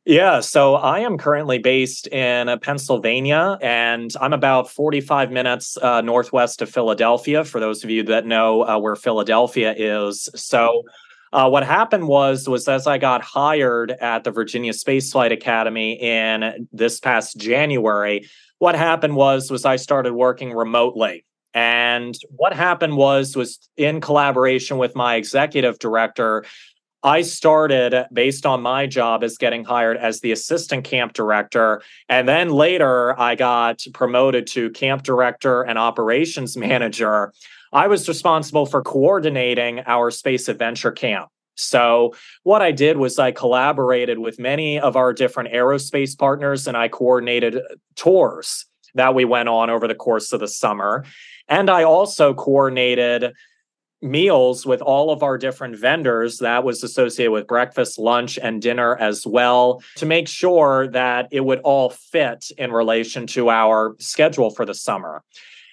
Yeah, 0.05 0.41
so 0.41 0.75
I 0.75 0.99
am 0.99 1.17
currently 1.17 1.59
based 1.59 2.07
in 2.07 2.49
uh, 2.49 2.57
Pennsylvania, 2.57 3.57
and 3.61 4.11
I'm 4.19 4.33
about 4.33 4.69
45 4.69 5.31
minutes 5.31 5.77
uh, 5.77 6.01
northwest 6.01 6.61
of 6.61 6.69
Philadelphia. 6.69 7.45
For 7.45 7.61
those 7.61 7.85
of 7.85 7.89
you 7.89 8.03
that 8.03 8.25
know 8.25 8.63
uh, 8.63 8.77
where 8.79 8.97
Philadelphia 8.97 9.73
is, 9.77 10.27
so 10.35 10.83
uh, 11.31 11.49
what 11.49 11.63
happened 11.63 12.09
was 12.09 12.49
was 12.49 12.67
as 12.67 12.85
I 12.85 12.97
got 12.97 13.21
hired 13.21 13.91
at 13.91 14.25
the 14.25 14.31
Virginia 14.31 14.73
Space 14.73 15.09
Flight 15.13 15.31
Academy 15.31 15.93
in 15.93 16.67
this 16.73 16.99
past 16.99 17.37
January, 17.37 18.27
what 18.59 18.75
happened 18.75 19.15
was 19.15 19.49
was 19.49 19.63
I 19.63 19.77
started 19.77 20.13
working 20.13 20.51
remotely. 20.51 21.23
And 21.53 22.17
what 22.29 22.53
happened 22.53 22.97
was 22.97 23.35
was 23.35 23.69
in 23.77 24.01
collaboration 24.01 24.77
with 24.77 24.95
my 24.95 25.15
executive 25.15 25.79
director, 25.79 26.45
I 27.03 27.21
started 27.21 28.07
based 28.13 28.45
on 28.45 28.61
my 28.61 28.87
job 28.87 29.23
as 29.23 29.37
getting 29.37 29.65
hired 29.65 29.97
as 29.97 30.21
the 30.21 30.31
assistant 30.31 30.85
camp 30.85 31.13
director. 31.13 31.81
And 32.07 32.27
then 32.27 32.49
later 32.49 33.19
I 33.19 33.35
got 33.35 33.85
promoted 33.93 34.47
to 34.47 34.69
camp 34.71 35.03
director 35.03 35.63
and 35.63 35.77
operations 35.77 36.55
manager. 36.67 37.33
I 37.73 37.87
was 37.87 38.07
responsible 38.07 38.65
for 38.65 38.81
coordinating 38.81 39.81
our 39.85 40.11
space 40.11 40.47
adventure 40.47 40.91
camp. 40.91 41.29
So, 41.55 42.15
what 42.41 42.63
I 42.63 42.71
did 42.71 42.97
was 42.97 43.19
I 43.19 43.31
collaborated 43.31 44.17
with 44.17 44.39
many 44.39 44.79
of 44.79 44.95
our 44.95 45.13
different 45.13 45.53
aerospace 45.53 46.17
partners 46.17 46.67
and 46.67 46.75
I 46.75 46.87
coordinated 46.87 47.57
uh, 47.57 47.75
tours 47.95 48.65
that 48.95 49.13
we 49.13 49.25
went 49.25 49.49
on 49.49 49.69
over 49.69 49.87
the 49.87 49.95
course 49.95 50.33
of 50.33 50.39
the 50.39 50.47
summer. 50.47 51.05
And 51.47 51.69
I 51.69 51.83
also 51.83 52.33
coordinated 52.33 53.33
meals 54.03 54.65
with 54.65 54.81
all 54.81 55.11
of 55.11 55.23
our 55.23 55.37
different 55.37 55.77
vendors 55.77 56.37
that 56.39 56.63
was 56.63 56.83
associated 56.83 57.31
with 57.31 57.47
breakfast, 57.47 57.97
lunch, 57.97 58.37
and 58.37 58.61
dinner 58.61 58.95
as 58.97 59.25
well 59.25 59.81
to 59.95 60.05
make 60.05 60.27
sure 60.27 60.87
that 60.89 61.27
it 61.31 61.45
would 61.45 61.59
all 61.59 61.89
fit 61.89 62.51
in 62.57 62.71
relation 62.71 63.25
to 63.27 63.49
our 63.49 63.95
schedule 63.99 64.49
for 64.49 64.65
the 64.65 64.73
summer. 64.73 65.23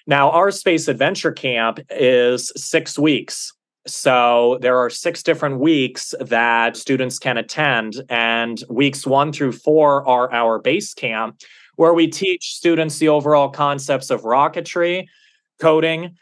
Now, 0.07 0.31
our 0.31 0.49
space 0.51 0.87
adventure 0.87 1.31
camp 1.31 1.79
is 1.89 2.51
six 2.55 2.97
weeks. 2.97 3.53
So 3.87 4.59
there 4.61 4.77
are 4.77 4.89
six 4.89 5.23
different 5.23 5.59
weeks 5.59 6.13
that 6.19 6.77
students 6.77 7.17
can 7.17 7.37
attend, 7.37 8.03
and 8.09 8.63
weeks 8.69 9.07
one 9.07 9.31
through 9.31 9.53
four 9.53 10.07
are 10.07 10.31
our 10.31 10.59
base 10.59 10.93
camp, 10.93 11.41
where 11.75 11.93
we 11.93 12.07
teach 12.07 12.53
students 12.53 12.99
the 12.99 13.09
overall 13.09 13.49
concepts 13.49 14.11
of 14.11 14.21
rocketry, 14.21 15.07
coding, 15.59 16.15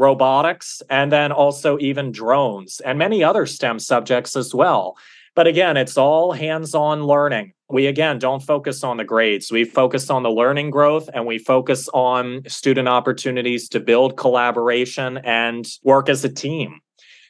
robotics, 0.00 0.82
and 0.88 1.12
then 1.12 1.30
also 1.30 1.78
even 1.78 2.10
drones 2.10 2.80
and 2.80 2.98
many 2.98 3.22
other 3.22 3.44
STEM 3.46 3.78
subjects 3.78 4.34
as 4.34 4.54
well. 4.54 4.96
But 5.36 5.46
again, 5.46 5.76
it's 5.76 5.96
all 5.96 6.32
hands 6.32 6.74
on 6.74 7.04
learning. 7.04 7.52
We 7.68 7.86
again 7.86 8.18
don't 8.18 8.42
focus 8.42 8.82
on 8.82 8.96
the 8.96 9.04
grades. 9.04 9.52
We 9.52 9.64
focus 9.64 10.10
on 10.10 10.22
the 10.22 10.30
learning 10.30 10.70
growth 10.70 11.08
and 11.14 11.26
we 11.26 11.38
focus 11.38 11.88
on 11.94 12.42
student 12.48 12.88
opportunities 12.88 13.68
to 13.68 13.78
build 13.78 14.16
collaboration 14.16 15.18
and 15.18 15.68
work 15.84 16.08
as 16.08 16.24
a 16.24 16.32
team. 16.32 16.80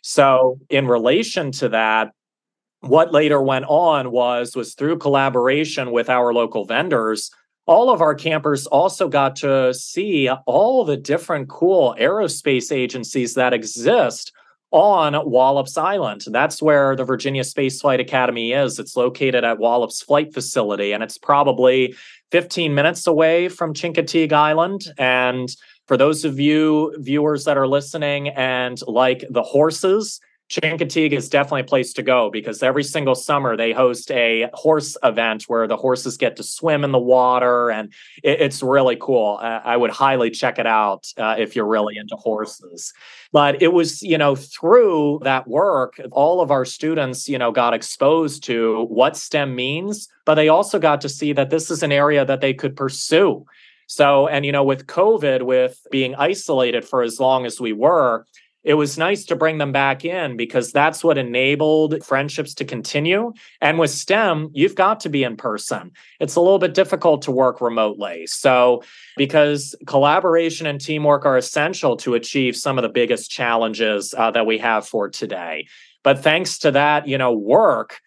So, 0.03 0.59
in 0.71 0.87
relation 0.87 1.53
to 1.53 1.69
that, 1.71 2.13
what 2.81 3.13
later 3.13 3.43
went 3.43 3.67
on 3.69 4.11
was 4.13 4.57
was 4.57 4.75
through 4.75 4.99
collaboration 4.99 5.91
with 5.93 6.09
our 6.09 6.33
local 6.33 6.65
vendors 6.65 7.31
all 7.67 7.91
of 7.91 8.01
our 8.01 8.15
campers 8.15 8.67
also 8.67 9.09
got 9.09 9.37
to 9.37 9.73
see 9.75 10.29
all 10.47 10.85
the 10.85 10.97
different 10.97 11.49
cool 11.49 11.95
aerospace 11.99 12.73
agencies 12.73 13.35
that 13.35 13.53
exist 13.53 14.33
on 14.73 15.17
Wallops 15.29 15.77
Island. 15.77 16.25
That's 16.27 16.63
where 16.63 16.95
the 16.95 17.05
Virginia 17.05 17.45
Space 17.45 17.81
Flight 17.81 18.01
Academy 18.01 18.53
is. 18.53 18.79
It's 18.79 18.97
located 18.97 19.45
at 19.45 19.59
Wallops 19.59 20.03
Flight 20.03 20.33
Facility, 20.33 20.93
and 20.93 21.03
it's 21.03 21.19
probably 21.19 21.95
15 22.31 22.75
minutes 22.75 23.07
away 23.07 23.49
from 23.49 23.75
Chincoteague 23.75 24.33
Island. 24.33 24.87
And 24.97 25.49
for 25.87 25.97
those 25.97 26.25
of 26.25 26.39
you 26.39 26.95
viewers 26.99 27.45
that 27.45 27.59
are 27.59 27.67
listening 27.67 28.29
and 28.29 28.81
like 28.87 29.25
the 29.29 29.43
horses, 29.43 30.21
Chincoteague 30.51 31.13
is 31.13 31.29
definitely 31.29 31.61
a 31.61 31.65
place 31.65 31.93
to 31.93 32.03
go 32.03 32.29
because 32.29 32.61
every 32.61 32.83
single 32.83 33.15
summer 33.15 33.57
they 33.57 33.73
host 33.73 34.11
a 34.11 34.51
horse 34.53 34.97
event 35.05 35.45
where 35.45 35.69
the 35.69 35.77
horses 35.77 36.17
get 36.17 36.35
to 36.37 36.43
swim 36.43 36.83
in 36.83 36.91
the 36.91 36.99
water 36.99 37.71
and 37.71 37.93
it, 38.25 38.41
it's 38.41 38.61
really 38.61 38.97
cool. 39.01 39.39
Uh, 39.41 39.61
I 39.65 39.77
would 39.77 39.93
highly 39.93 40.29
check 40.29 40.59
it 40.59 40.67
out 40.67 41.07
uh, 41.17 41.37
if 41.39 41.55
you're 41.55 41.69
really 41.69 41.97
into 41.97 42.17
horses. 42.17 42.93
But 43.31 43.63
it 43.63 43.73
was, 43.73 44.03
you 44.03 44.19
know, 44.19 44.35
through 44.35 45.21
that 45.23 45.47
work, 45.47 46.01
all 46.11 46.41
of 46.41 46.51
our 46.51 46.65
students, 46.65 47.29
you 47.29 47.39
know, 47.39 47.53
got 47.53 47.73
exposed 47.73 48.43
to 48.45 48.87
what 48.87 49.17
STEM 49.17 49.55
means, 49.55 50.09
but 50.27 50.35
they 50.35 50.49
also 50.49 50.81
got 50.81 51.01
to 51.03 51.09
see 51.09 51.33
that 51.33 51.51
this 51.51 51.71
is 51.71 51.85
an 51.85 51.93
area 51.93 52.25
that 52.25 52.41
they 52.41 52.55
could 52.55 52.75
pursue. 52.75 53.45
So, 53.87 54.27
and, 54.27 54.45
you 54.45 54.53
know, 54.53 54.65
with 54.65 54.87
COVID, 54.87 55.43
with 55.43 55.81
being 55.91 56.15
isolated 56.17 56.85
for 56.85 57.03
as 57.03 57.19
long 57.19 57.47
as 57.47 57.61
we 57.61 57.73
were, 57.73 58.25
it 58.63 58.75
was 58.75 58.99
nice 58.99 59.25
to 59.27 59.37
bring 59.37 59.59
them 59.59 59.73
back 59.73 60.05
in 60.05 60.37
because 60.37 60.71
that's 60.71 61.03
what 61.03 61.17
enabled 61.17 62.05
friendships 62.05 62.55
to 62.55 62.65
continue. 62.65 63.33
And 63.61 63.79
with 63.79 63.91
STEM, 63.91 64.51
you've 64.53 64.75
got 64.75 65.01
to 65.01 65.09
be 65.09 65.25
in 65.25 65.37
person. 65.37 65.93
It's 66.21 66.37
a 66.37 66.41
little 66.41 66.59
bit 66.59 66.75
difficult 66.75 67.23
to 67.23 67.31
work 67.31 67.61
remotely. 67.61 68.27
So, 68.27 68.83
because 69.17 69.75
collaboration 69.87 70.67
and 70.67 70.81
teamwork 70.81 71.25
are 71.25 71.39
essential 71.39 71.97
to 71.99 72.15
achieve 72.15 72.55
some 72.57 72.77
of 72.77 72.83
the 72.83 72.89
biggest 72.89 73.31
challenges 73.31 74.15
uh, 74.17 74.31
that 74.33 74.47
we 74.47 74.59
have 74.59 74.87
for 74.87 75.09
today. 75.09 75.67
But 76.03 76.23
thanks 76.23 76.59
to 76.59 76.71
that, 76.73 77.09
you 77.09 77.19
know, 77.19 77.33
work, 77.33 78.01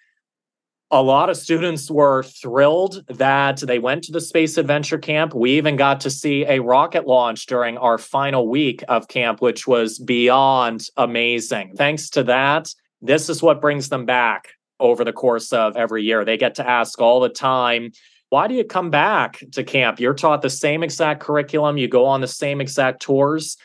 a 0.94 1.02
lot 1.02 1.28
of 1.28 1.36
students 1.36 1.90
were 1.90 2.22
thrilled 2.22 3.04
that 3.08 3.58
they 3.58 3.80
went 3.80 4.04
to 4.04 4.12
the 4.12 4.22
space 4.22 4.60
adventure 4.60 5.00
camp. 5.00 5.34
We 5.34 5.54
even 5.54 5.76
got 5.76 6.00
to 6.02 6.12
see 6.12 6.46
a 6.46 6.60
rocket 6.60 7.08
launch 7.08 7.48
during 7.48 7.80
our 7.80 7.98
final 7.98 8.48
week 8.48 8.84
of 8.88 9.08
camp, 9.08 9.42
which 9.42 9.66
was 9.66 9.98
beyond 9.98 10.88
amazing. 10.96 11.74
Thanks 11.76 12.12
to 12.12 12.22
that, 12.26 12.76
this 13.02 13.28
is 13.28 13.42
what 13.42 13.60
brings 13.60 13.90
them 13.90 14.06
back 14.06 14.50
over 14.80 15.04
the 15.04 15.12
course 15.12 15.52
of 15.52 15.76
every 15.76 16.04
year. 16.04 16.24
They 16.24 16.38
get 16.38 16.54
to 16.56 16.70
ask 16.70 17.02
all 17.02 17.20
the 17.20 17.28
time, 17.28 17.92
why 18.30 18.48
do 18.48 18.54
you 18.54 18.64
come 18.64 18.92
back 18.92 19.44
to 19.54 19.64
camp? 19.64 20.00
You're 20.00 20.14
taught 20.14 20.44
the 20.44 20.50
same 20.52 20.84
exact 20.84 21.22
curriculum, 21.22 21.78
you 21.78 21.88
go 21.88 22.06
on 22.06 22.22
the 22.22 22.28
same 22.28 22.62
exact 22.62 23.02
tours. 23.02 23.58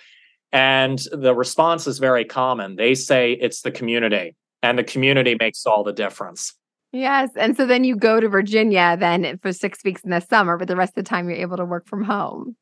And 0.50 0.99
the 1.12 1.35
response 1.35 1.87
is 1.87 1.99
very 1.99 2.25
common. 2.25 2.76
They 2.76 2.94
say 2.94 3.32
it's 3.32 3.61
the 3.61 3.70
community, 3.70 4.35
and 4.62 4.78
the 4.78 4.85
community 4.85 5.37
makes 5.38 5.66
all 5.66 5.85
the 5.85 5.92
difference. 5.92 6.54
Yes. 6.92 7.30
And 7.37 7.57
so 7.57 7.66
then 7.66 7.85
you 7.85 7.97
go 7.97 8.18
to 8.18 8.28
Virginia 8.28 8.97
then 8.99 9.38
for 9.42 9.52
six 9.52 9.85
weeks 9.85 10.02
in 10.02 10.11
the 10.11 10.21
summer, 10.21 10.57
but 10.57 10.68
the 10.68 10.76
rest 10.76 10.97
of 10.97 11.04
the 11.04 11.09
time 11.09 11.28
you're 11.28 11.38
able 11.38 11.59
to 11.59 11.64
work 11.64 11.87
from 11.87 12.04
home. 12.04 12.57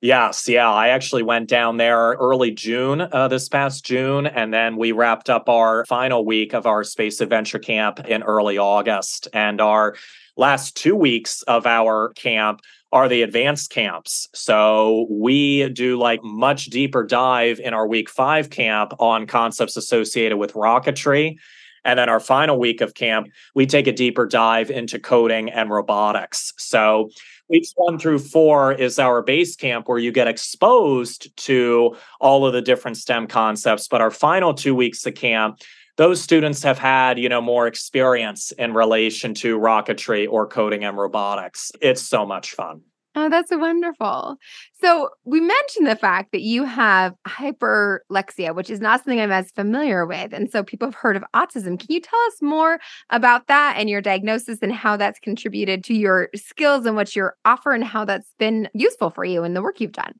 Yes, 0.00 0.48
yeah. 0.48 0.68
I 0.68 0.88
actually 0.88 1.22
went 1.22 1.48
down 1.48 1.76
there 1.76 2.14
early 2.14 2.50
June, 2.50 3.02
uh, 3.02 3.28
this 3.28 3.48
past 3.48 3.84
June, 3.84 4.26
and 4.26 4.52
then 4.52 4.76
we 4.76 4.90
wrapped 4.90 5.30
up 5.30 5.48
our 5.48 5.84
final 5.86 6.24
week 6.24 6.54
of 6.54 6.66
our 6.66 6.82
space 6.82 7.20
adventure 7.20 7.60
camp 7.60 8.00
in 8.08 8.24
early 8.24 8.58
August. 8.58 9.28
And 9.32 9.60
our 9.60 9.94
last 10.36 10.76
two 10.76 10.96
weeks 10.96 11.42
of 11.42 11.66
our 11.66 12.08
camp 12.14 12.62
are 12.90 13.08
the 13.08 13.22
advanced 13.22 13.70
camps. 13.70 14.28
So 14.34 15.06
we 15.08 15.68
do 15.68 15.96
like 15.98 16.20
much 16.24 16.64
deeper 16.66 17.04
dive 17.04 17.60
in 17.60 17.72
our 17.72 17.86
week 17.86 18.10
five 18.10 18.50
camp 18.50 18.92
on 18.98 19.28
concepts 19.28 19.76
associated 19.76 20.36
with 20.36 20.54
rocketry 20.54 21.36
and 21.84 21.98
then 21.98 22.08
our 22.08 22.20
final 22.20 22.58
week 22.58 22.80
of 22.80 22.94
camp, 22.94 23.28
we 23.54 23.66
take 23.66 23.86
a 23.86 23.92
deeper 23.92 24.26
dive 24.26 24.70
into 24.70 24.98
coding 24.98 25.50
and 25.50 25.70
robotics. 25.70 26.52
So 26.58 27.10
weeks 27.48 27.72
one 27.76 27.98
through 27.98 28.20
four 28.20 28.72
is 28.72 28.98
our 28.98 29.22
base 29.22 29.56
camp 29.56 29.88
where 29.88 29.98
you 29.98 30.12
get 30.12 30.28
exposed 30.28 31.36
to 31.38 31.96
all 32.20 32.46
of 32.46 32.52
the 32.52 32.62
different 32.62 32.96
STEM 32.96 33.26
concepts. 33.26 33.88
But 33.88 34.00
our 34.00 34.10
final 34.10 34.54
two 34.54 34.74
weeks 34.74 35.04
of 35.06 35.14
camp, 35.14 35.58
those 35.96 36.22
students 36.22 36.62
have 36.62 36.78
had, 36.78 37.18
you 37.18 37.28
know, 37.28 37.42
more 37.42 37.66
experience 37.66 38.52
in 38.52 38.72
relation 38.72 39.34
to 39.34 39.58
rocketry 39.58 40.26
or 40.28 40.46
coding 40.46 40.84
and 40.84 40.96
robotics. 40.96 41.72
It's 41.80 42.02
so 42.02 42.24
much 42.24 42.52
fun. 42.52 42.82
Oh, 43.14 43.28
that's 43.28 43.50
wonderful. 43.50 44.38
So, 44.80 45.10
we 45.24 45.40
mentioned 45.40 45.86
the 45.86 45.96
fact 45.96 46.32
that 46.32 46.40
you 46.40 46.64
have 46.64 47.14
hyperlexia, 47.28 48.54
which 48.54 48.70
is 48.70 48.80
not 48.80 49.00
something 49.00 49.20
I'm 49.20 49.30
as 49.30 49.50
familiar 49.50 50.06
with. 50.06 50.32
And 50.32 50.50
so, 50.50 50.62
people 50.62 50.88
have 50.88 50.94
heard 50.94 51.16
of 51.16 51.24
autism. 51.34 51.78
Can 51.78 51.88
you 51.90 52.00
tell 52.00 52.20
us 52.28 52.40
more 52.40 52.80
about 53.10 53.48
that 53.48 53.74
and 53.76 53.90
your 53.90 54.00
diagnosis 54.00 54.60
and 54.62 54.72
how 54.72 54.96
that's 54.96 55.18
contributed 55.18 55.84
to 55.84 55.94
your 55.94 56.30
skills 56.34 56.86
and 56.86 56.96
what 56.96 57.14
you 57.14 57.28
offer 57.44 57.72
and 57.72 57.84
how 57.84 58.06
that's 58.06 58.32
been 58.38 58.68
useful 58.72 59.10
for 59.10 59.26
you 59.26 59.44
in 59.44 59.52
the 59.52 59.62
work 59.62 59.78
you've 59.78 59.92
done? 59.92 60.14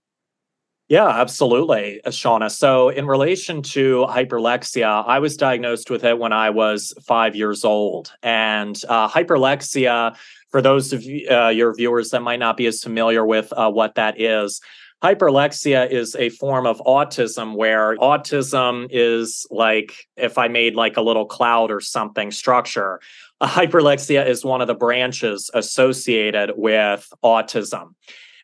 Yeah, 0.88 1.08
absolutely, 1.08 2.02
Shauna. 2.08 2.50
So, 2.50 2.90
in 2.90 3.06
relation 3.06 3.62
to 3.62 4.04
hyperlexia, 4.10 5.04
I 5.06 5.18
was 5.20 5.38
diagnosed 5.38 5.88
with 5.88 6.04
it 6.04 6.18
when 6.18 6.34
I 6.34 6.50
was 6.50 6.92
five 7.00 7.34
years 7.34 7.64
old. 7.64 8.12
And 8.22 8.78
uh, 8.86 9.08
hyperlexia 9.08 10.14
for 10.52 10.62
those 10.62 10.92
of 10.92 11.04
uh, 11.30 11.48
your 11.48 11.74
viewers 11.74 12.10
that 12.10 12.22
might 12.22 12.38
not 12.38 12.56
be 12.56 12.66
as 12.66 12.82
familiar 12.82 13.26
with 13.26 13.52
uh, 13.54 13.70
what 13.70 13.96
that 13.96 14.20
is, 14.20 14.60
hyperlexia 15.02 15.90
is 15.90 16.14
a 16.16 16.28
form 16.28 16.66
of 16.66 16.78
autism 16.86 17.56
where 17.56 17.96
autism 17.96 18.86
is 18.90 19.46
like 19.50 20.06
if 20.16 20.38
I 20.38 20.46
made 20.48 20.76
like 20.76 20.96
a 20.96 21.02
little 21.02 21.26
cloud 21.26 21.72
or 21.72 21.80
something 21.80 22.30
structure. 22.30 23.00
Hyperlexia 23.42 24.24
is 24.24 24.44
one 24.44 24.60
of 24.60 24.68
the 24.68 24.74
branches 24.74 25.50
associated 25.54 26.52
with 26.54 27.12
autism. 27.24 27.94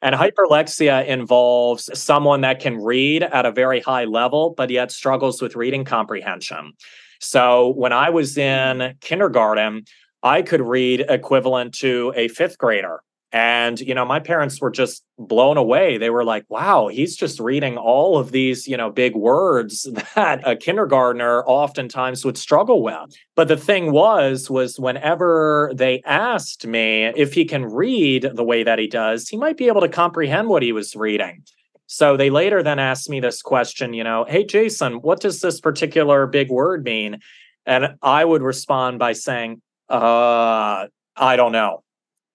And 0.01 0.15
hyperlexia 0.15 1.07
involves 1.07 1.91
someone 1.99 2.41
that 2.41 2.61
can 2.61 2.83
read 2.83 3.23
at 3.23 3.47
a 3.47 3.53
very 3.53 3.81
high 3.81 4.05
level, 4.05 4.55
but 4.57 4.71
yet 4.71 4.91
struggles 4.91 5.43
with 5.43 5.57
reading 5.57 5.85
comprehension. 5.85 6.73
So 7.21 7.73
when 7.77 7.93
I 7.93 8.11
was 8.11 8.39
in 8.39 8.95
kindergarten, 9.01 9.85
I 10.23 10.43
could 10.43 10.61
read 10.61 11.05
equivalent 11.09 11.75
to 11.77 12.13
a 12.17 12.29
fifth 12.29 12.59
grader. 12.59 13.03
And, 13.31 13.79
you 13.81 13.95
know, 13.95 14.07
my 14.07 14.21
parents 14.21 14.59
were 14.59 14.71
just 14.71 15.05
blown 15.19 15.59
away. 15.59 15.99
They 15.99 16.09
were 16.09 16.25
like, 16.25 16.47
wow, 16.49 16.89
he's 16.89 17.15
just 17.15 17.39
reading 17.39 17.77
all 17.77 18.17
of 18.17 18.33
these, 18.33 18.67
you 18.67 18.77
know, 18.77 18.91
big 18.91 19.15
words 19.15 19.83
that 20.15 20.41
a 20.49 20.57
kindergartner 20.57 21.45
oftentimes 21.45 22.25
would 22.25 22.39
struggle 22.39 22.83
with. 22.83 23.15
But 23.37 23.49
the 23.49 23.57
thing 23.57 23.93
was, 23.93 24.49
was 24.49 24.81
whenever 24.81 25.73
they 25.75 26.01
asked 26.07 26.67
me 26.67 27.05
if 27.05 27.35
he 27.35 27.45
can 27.45 27.67
read 27.67 28.31
the 28.33 28.45
way 28.45 28.63
that 28.63 28.79
he 28.79 28.87
does, 28.87 29.29
he 29.29 29.37
might 29.37 29.59
be 29.59 29.69
able 29.69 29.83
to 29.83 29.91
comprehend 29.91 30.49
what 30.49 30.63
he 30.63 30.73
was 30.73 30.97
reading. 30.97 31.43
So 31.87 32.17
they 32.17 32.31
later 32.31 32.63
then 32.63 32.79
asked 32.79 33.11
me 33.11 33.21
this 33.21 33.43
question, 33.43 33.93
you 33.93 34.05
know, 34.05 34.25
hey, 34.27 34.45
Jason, 34.45 34.95
what 35.03 35.21
does 35.21 35.41
this 35.41 35.61
particular 35.61 36.27
big 36.27 36.51
word 36.51 36.85
mean? 36.85 37.19
And 37.67 37.97
I 38.03 38.25
would 38.25 38.43
respond 38.43 38.99
by 38.99 39.13
saying, 39.13 39.61
uh, 39.89 40.87
I 41.17 41.37
don't 41.37 41.53
know. 41.53 41.83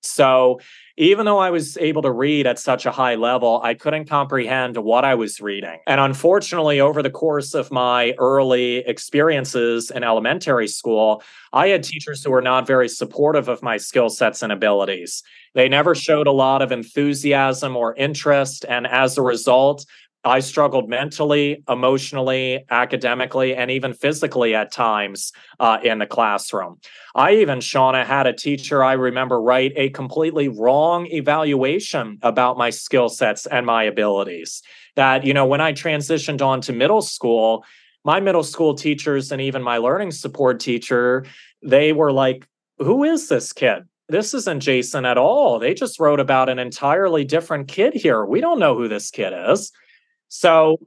So 0.03 0.60
even 0.98 1.25
though 1.25 1.39
I 1.39 1.50
was 1.50 1.77
able 1.77 2.01
to 2.01 2.12
read 2.12 2.45
at 2.45 2.60
such 2.60 2.86
a 2.86 2.91
high 2.91 3.15
level, 3.15 3.62
I 3.63 3.74
couldn't 3.74 4.10
comprehend 4.10 4.77
what 4.77 5.05
I 5.05 5.15
was 5.15 5.39
reading. 5.39 5.79
And 5.88 6.00
unfortunately, 6.00 6.81
over 6.81 7.01
the 7.01 7.10
course 7.10 7.53
of 7.53 7.72
my 7.72 8.13
early 8.19 8.77
experiences 8.79 9.89
in 9.89 10.03
elementary 10.03 10.67
school, 10.67 11.24
I 11.53 11.69
had 11.69 11.83
teachers 11.83 12.24
who 12.24 12.31
were 12.31 12.41
not 12.41 12.67
very 12.67 12.89
supportive 12.89 13.48
of 13.48 13.63
my 13.63 13.77
skill 13.77 14.10
sets 14.10 14.43
and 14.43 14.51
abilities. 14.51 15.24
They 15.55 15.69
never 15.69 15.95
showed 15.95 16.27
a 16.27 16.31
lot 16.31 16.62
of 16.62 16.72
enthusiasm 16.72 17.77
or 17.77 17.95
interest. 17.95 18.65
And 18.67 18.86
as 18.86 19.17
a 19.17 19.22
result, 19.22 19.86
I 20.24 20.39
struggled 20.39 20.89
mentally, 20.89 21.63
emotionally, 21.68 22.63
academically, 22.70 23.56
and 23.56 23.70
even 23.70 23.94
physically 23.94 24.56
at 24.56 24.72
times 24.72 25.34
uh, 25.60 25.80
in 25.84 26.00
the 26.00 26.06
classroom. 26.06 26.80
I 27.13 27.34
even, 27.36 27.60
Shauna, 27.60 28.06
had 28.06 28.25
a 28.25 28.34
teacher 28.34 28.84
I 28.84 28.94
remember 28.94 29.42
write 29.42 29.74
a 29.75 29.89
completely 29.89 30.48
wrong 30.48 31.08
evaluation 31.08 32.20
about 32.22 32.58
my 32.58 32.70
skill 32.70 33.10
sets 33.10 33.46
and 33.46 33.65
my 33.65 33.84
abilities. 33.84 34.62
That, 34.96 35.25
you 35.25 35.34
know, 35.34 35.46
when 35.46 35.62
I 35.62 35.74
transitioned 35.74 36.42
on 36.42 36.62
to 36.62 36.74
middle 36.74 37.01
school, 37.01 37.65
my 38.06 38.20
middle 38.20 38.44
school 38.44 38.75
teachers 38.75 39.32
and 39.32 39.42
even 39.42 39.62
my 39.62 39.77
learning 39.77 40.12
support 40.12 40.60
teacher, 40.60 41.25
they 41.62 41.94
were 41.94 42.12
like, 42.12 42.48
who 42.77 43.03
is 43.03 43.27
this 43.27 43.53
kid? 43.53 43.84
This 44.10 44.34
isn't 44.34 44.60
Jason 44.60 45.06
at 45.06 45.18
all. 45.18 45.60
They 45.60 45.74
just 45.74 46.00
wrote 46.00 46.20
about 46.20 46.50
an 46.50 46.60
entirely 46.60 47.24
different 47.24 47.68
kid 47.68 47.94
here. 47.94 48.25
We 48.25 48.42
don't 48.42 48.60
know 48.60 48.75
who 48.75 48.88
this 48.88 49.10
kid 49.10 49.34
is. 49.50 49.72
So 50.34 50.80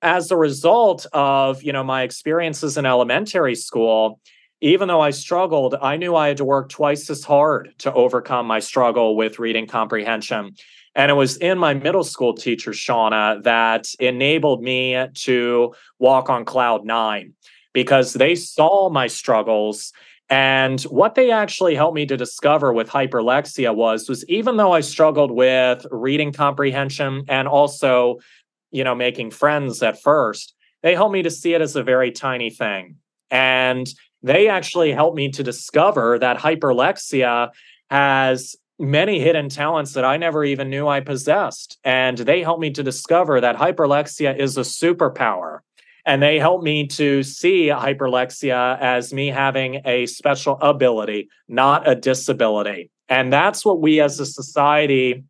as 0.00 0.30
a 0.30 0.38
result 0.38 1.04
of, 1.12 1.62
you 1.62 1.70
know, 1.70 1.84
my 1.84 2.00
experiences 2.02 2.78
in 2.78 2.86
elementary 2.86 3.54
school, 3.54 4.18
even 4.62 4.88
though 4.88 5.02
I 5.02 5.10
struggled, 5.10 5.74
I 5.82 5.98
knew 5.98 6.16
I 6.16 6.28
had 6.28 6.38
to 6.38 6.46
work 6.46 6.70
twice 6.70 7.10
as 7.10 7.22
hard 7.22 7.74
to 7.80 7.92
overcome 7.92 8.46
my 8.46 8.58
struggle 8.58 9.14
with 9.14 9.38
reading 9.38 9.66
comprehension. 9.66 10.54
And 10.94 11.10
it 11.10 11.14
was 11.14 11.36
in 11.36 11.58
my 11.58 11.74
middle 11.74 12.04
school 12.04 12.32
teacher, 12.32 12.70
Shauna, 12.70 13.42
that 13.42 13.86
enabled 14.00 14.62
me 14.62 15.06
to 15.12 15.74
walk 15.98 16.30
on 16.30 16.46
cloud 16.46 16.86
nine 16.86 17.34
because 17.74 18.14
they 18.14 18.34
saw 18.34 18.88
my 18.88 19.08
struggles. 19.08 19.92
And 20.30 20.80
what 20.84 21.16
they 21.16 21.30
actually 21.30 21.74
helped 21.74 21.94
me 21.94 22.06
to 22.06 22.16
discover 22.16 22.72
with 22.72 22.88
hyperlexia 22.88 23.74
was, 23.74 24.08
was 24.08 24.24
even 24.26 24.56
though 24.56 24.72
I 24.72 24.80
struggled 24.80 25.32
with 25.32 25.84
reading 25.90 26.32
comprehension 26.32 27.24
and 27.28 27.46
also 27.46 28.20
you 28.70 28.84
know, 28.84 28.94
making 28.94 29.30
friends 29.30 29.82
at 29.82 30.00
first, 30.00 30.54
they 30.82 30.94
helped 30.94 31.12
me 31.12 31.22
to 31.22 31.30
see 31.30 31.54
it 31.54 31.60
as 31.60 31.76
a 31.76 31.82
very 31.82 32.10
tiny 32.10 32.50
thing. 32.50 32.96
And 33.30 33.86
they 34.22 34.48
actually 34.48 34.92
helped 34.92 35.16
me 35.16 35.30
to 35.30 35.42
discover 35.42 36.18
that 36.18 36.38
hyperlexia 36.38 37.50
has 37.90 38.56
many 38.78 39.20
hidden 39.20 39.48
talents 39.48 39.92
that 39.94 40.04
I 40.04 40.16
never 40.16 40.44
even 40.44 40.68
knew 40.68 40.86
I 40.86 41.00
possessed. 41.00 41.78
And 41.84 42.18
they 42.18 42.42
helped 42.42 42.60
me 42.60 42.70
to 42.72 42.82
discover 42.82 43.40
that 43.40 43.56
hyperlexia 43.56 44.38
is 44.38 44.56
a 44.56 44.62
superpower. 44.62 45.60
And 46.04 46.22
they 46.22 46.38
helped 46.38 46.62
me 46.62 46.86
to 46.88 47.22
see 47.22 47.66
hyperlexia 47.66 48.78
as 48.80 49.12
me 49.12 49.28
having 49.28 49.80
a 49.84 50.06
special 50.06 50.58
ability, 50.60 51.28
not 51.48 51.88
a 51.88 51.94
disability. 51.94 52.90
And 53.08 53.32
that's 53.32 53.64
what 53.64 53.80
we 53.80 54.00
as 54.00 54.20
a 54.20 54.26
society 54.26 55.24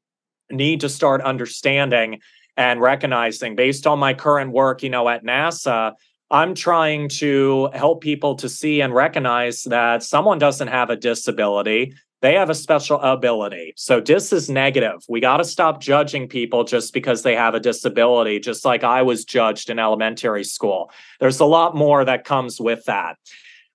need 0.51 0.81
to 0.81 0.89
start 0.89 1.23
understanding 1.23 2.21
and 2.57 2.81
recognizing 2.81 3.57
based 3.57 3.87
on 3.87 3.99
my 3.99 4.15
current 4.15 4.53
work, 4.53 4.83
you 4.83 4.91
know, 4.91 5.09
at 5.09 5.25
NASA, 5.25 5.95
I'm 6.31 6.55
trying 6.55 7.09
to 7.21 7.71
help 7.73 8.01
people 8.03 8.35
to 8.37 8.49
see 8.49 8.81
and 8.81 8.93
recognize 8.95 9.63
that 9.65 10.03
someone 10.03 10.39
doesn't 10.39 10.69
have 10.69 10.91
a 10.91 10.97
disability. 10.97 11.95
They 12.23 12.35
have 12.35 12.51
a 12.51 12.55
special 12.55 12.99
ability. 13.01 13.75
So, 13.77 14.01
dis 14.01 14.33
is 14.33 14.49
negative. 14.49 15.05
We 15.09 15.21
got 15.21 15.37
to 15.37 15.45
stop 15.45 15.81
judging 15.81 16.29
people 16.29 16.65
just 16.65 16.93
because 16.93 17.23
they 17.23 17.37
have 17.37 17.55
a 17.55 17.61
disability, 17.61 18.41
just 18.41 18.65
like 18.65 18.83
I 18.83 19.03
was 19.03 19.25
judged 19.25 19.71
in 19.71 19.79
elementary 19.79 20.43
school. 20.43 20.91
There's 21.21 21.41
a 21.41 21.45
lot 21.45 21.77
more 21.77 22.05
that 22.05 22.25
comes 22.25 22.61
with 22.61 22.85
that. 22.87 23.19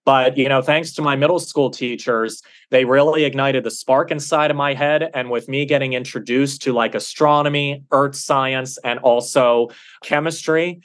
But, 0.04 0.36
you 0.38 0.50
know, 0.50 0.62
thanks 0.62 0.94
to 0.94 1.02
my 1.02 1.16
middle 1.16 1.40
school 1.40 1.70
teachers, 1.70 2.42
they 2.72 2.86
really 2.86 3.24
ignited 3.24 3.64
the 3.64 3.72
spark 3.72 4.10
inside 4.10 4.50
of 4.50 4.58
my 4.58 4.74
head. 4.74 5.12
And 5.14 5.30
with 5.30 5.48
me 5.48 5.66
getting 5.66 5.94
introduced 5.94 6.64
to 6.64 6.74
like 6.74 6.96
astronomy, 6.96 7.84
earth 7.92 8.16
science, 8.16 8.80
and 8.80 9.00
also 9.00 9.70
chemistry, 10.04 10.82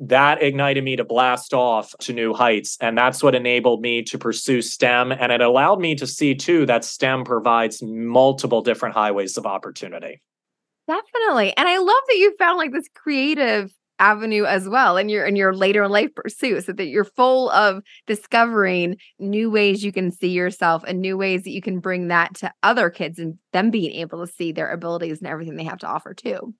that 0.00 0.42
ignited 0.42 0.84
me 0.84 0.96
to 0.96 1.04
blast 1.04 1.54
off 1.54 1.94
to 2.00 2.12
new 2.12 2.34
heights. 2.34 2.76
And 2.80 2.96
that's 2.96 3.22
what 3.22 3.34
enabled 3.34 3.80
me 3.80 4.02
to 4.02 4.18
pursue 4.18 4.62
STEM. 4.62 5.12
And 5.12 5.32
it 5.32 5.40
allowed 5.40 5.80
me 5.80 5.94
to 5.96 6.06
see, 6.06 6.34
too, 6.34 6.66
that 6.66 6.84
STEM 6.84 7.24
provides 7.24 7.82
multiple 7.82 8.60
different 8.60 8.94
highways 8.94 9.36
of 9.36 9.46
opportunity. 9.46 10.20
Definitely. 10.86 11.54
And 11.56 11.68
I 11.68 11.78
love 11.78 12.02
that 12.08 12.16
you 12.16 12.34
found 12.38 12.58
like 12.58 12.72
this 12.72 12.88
creative 12.94 13.72
avenue 13.98 14.44
as 14.44 14.68
well 14.68 14.96
in 14.96 15.08
your 15.08 15.24
in 15.24 15.36
your 15.36 15.54
later 15.54 15.88
life 15.88 16.14
pursuit 16.14 16.64
so 16.64 16.72
that 16.72 16.86
you're 16.86 17.04
full 17.04 17.50
of 17.50 17.82
discovering 18.06 18.96
new 19.18 19.50
ways 19.50 19.84
you 19.84 19.92
can 19.92 20.10
see 20.10 20.30
yourself 20.30 20.84
and 20.86 21.00
new 21.00 21.16
ways 21.16 21.42
that 21.42 21.50
you 21.50 21.62
can 21.62 21.80
bring 21.80 22.08
that 22.08 22.34
to 22.34 22.52
other 22.62 22.90
kids 22.90 23.18
and 23.18 23.38
them 23.52 23.70
being 23.70 23.92
able 23.92 24.24
to 24.24 24.32
see 24.32 24.52
their 24.52 24.70
abilities 24.70 25.18
and 25.18 25.26
everything 25.26 25.56
they 25.56 25.64
have 25.64 25.78
to 25.78 25.86
offer 25.86 26.14
too. 26.14 26.54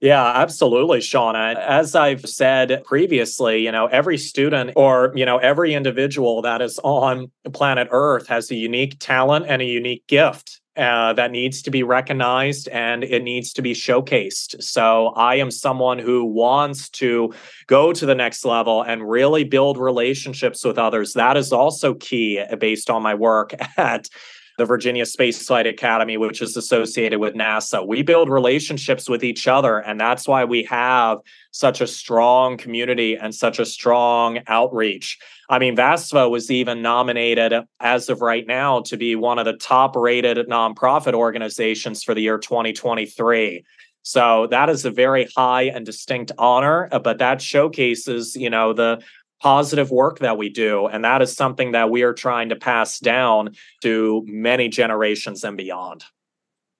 Yeah, 0.00 0.22
absolutely, 0.22 0.98
Shauna. 0.98 1.54
As 1.56 1.94
I've 1.94 2.28
said 2.28 2.82
previously, 2.84 3.64
you 3.64 3.72
know, 3.72 3.86
every 3.86 4.18
student 4.18 4.72
or, 4.76 5.12
you 5.14 5.24
know, 5.24 5.38
every 5.38 5.72
individual 5.72 6.42
that 6.42 6.60
is 6.60 6.78
on 6.84 7.30
planet 7.52 7.88
Earth 7.90 8.26
has 8.26 8.50
a 8.50 8.54
unique 8.54 8.96
talent 8.98 9.46
and 9.48 9.62
a 9.62 9.64
unique 9.64 10.06
gift 10.06 10.60
uh, 10.76 11.12
that 11.12 11.30
needs 11.30 11.62
to 11.62 11.70
be 11.70 11.82
recognized 11.82 12.68
and 12.68 13.04
it 13.04 13.22
needs 13.22 13.52
to 13.52 13.62
be 13.62 13.74
showcased. 13.74 14.62
So 14.62 15.08
I 15.08 15.36
am 15.36 15.50
someone 15.50 15.98
who 15.98 16.24
wants 16.24 16.88
to 16.90 17.32
go 17.66 17.92
to 17.92 18.06
the 18.06 18.14
next 18.14 18.44
level 18.44 18.82
and 18.82 19.08
really 19.08 19.44
build 19.44 19.78
relationships 19.78 20.64
with 20.64 20.78
others. 20.78 21.12
That 21.12 21.36
is 21.36 21.52
also 21.52 21.94
key 21.94 22.42
based 22.58 22.90
on 22.90 23.02
my 23.02 23.14
work 23.14 23.54
at 23.76 24.08
the 24.56 24.64
Virginia 24.64 25.04
Space 25.04 25.44
Flight 25.46 25.66
Academy, 25.66 26.16
which 26.16 26.40
is 26.40 26.56
associated 26.56 27.18
with 27.18 27.34
NASA. 27.34 27.86
We 27.86 28.02
build 28.02 28.28
relationships 28.28 29.08
with 29.08 29.24
each 29.24 29.48
other, 29.48 29.78
and 29.78 29.98
that's 29.98 30.28
why 30.28 30.44
we 30.44 30.62
have 30.64 31.18
such 31.54 31.80
a 31.80 31.86
strong 31.86 32.56
community 32.56 33.14
and 33.14 33.32
such 33.32 33.60
a 33.60 33.64
strong 33.64 34.40
outreach. 34.48 35.20
I 35.48 35.60
mean, 35.60 35.76
VASFA 35.76 36.28
was 36.28 36.50
even 36.50 36.82
nominated 36.82 37.52
as 37.78 38.08
of 38.08 38.20
right 38.20 38.44
now 38.44 38.80
to 38.80 38.96
be 38.96 39.14
one 39.14 39.38
of 39.38 39.44
the 39.44 39.56
top 39.56 39.94
rated 39.94 40.48
nonprofit 40.48 41.14
organizations 41.14 42.02
for 42.02 42.12
the 42.12 42.22
year 42.22 42.38
2023. 42.38 43.64
So 44.02 44.48
that 44.48 44.68
is 44.68 44.84
a 44.84 44.90
very 44.90 45.28
high 45.36 45.62
and 45.62 45.86
distinct 45.86 46.32
honor, 46.38 46.88
uh, 46.90 46.98
but 46.98 47.18
that 47.18 47.40
showcases, 47.40 48.34
you 48.34 48.50
know, 48.50 48.72
the 48.72 49.00
positive 49.40 49.92
work 49.92 50.18
that 50.18 50.36
we 50.36 50.48
do. 50.48 50.88
And 50.88 51.04
that 51.04 51.22
is 51.22 51.36
something 51.36 51.70
that 51.70 51.88
we 51.88 52.02
are 52.02 52.14
trying 52.14 52.48
to 52.48 52.56
pass 52.56 52.98
down 52.98 53.54
to 53.82 54.24
many 54.26 54.68
generations 54.68 55.44
and 55.44 55.56
beyond. 55.56 56.04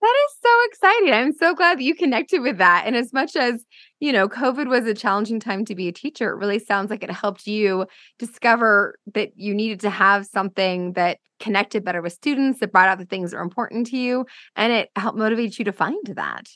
That 0.05 0.15
is 0.27 0.37
so 0.43 0.51
exciting. 0.67 1.15
I'm 1.15 1.33
so 1.33 1.55
glad 1.55 1.79
that 1.79 1.83
you 1.83 1.95
connected 1.95 2.41
with 2.41 2.59
that. 2.59 2.83
And 2.85 2.95
as 2.95 3.15
much 3.15 3.37
as, 3.37 3.65
you 4.01 4.13
know, 4.13 4.29
COVID 4.29 4.69
was 4.69 4.85
a 4.85 4.93
challenging 4.93 5.41
time 5.41 5.65
to 5.65 5.75
be 5.75 5.89
a 5.89 5.93
teacher, 5.93 6.29
it 6.31 6.37
really 6.37 6.59
sounds 6.59 6.91
like 6.91 7.03
it 7.03 7.11
helped 7.11 7.47
you 7.47 7.87
discover 8.19 8.99
that 9.15 9.31
you 9.37 9.55
needed 9.55 9.81
to 9.81 9.89
have 9.89 10.27
something 10.27 10.93
that 10.93 11.21
connected 11.41 11.87
better 11.87 12.03
with 12.03 12.13
students, 12.13 12.61
that 12.61 12.71
brought 12.71 12.91
out 12.91 12.99
the 12.99 13.07
things 13.07 13.31
that 13.31 13.39
are 13.39 13.43
important 13.43 13.87
to 13.87 13.97
you, 13.97 14.27
and 14.57 14.75
it 14.75 14.91
helped 14.95 15.17
motivate 15.17 15.59
you 15.59 15.65
to 15.65 15.73
find 15.73 16.07
that. 16.09 16.51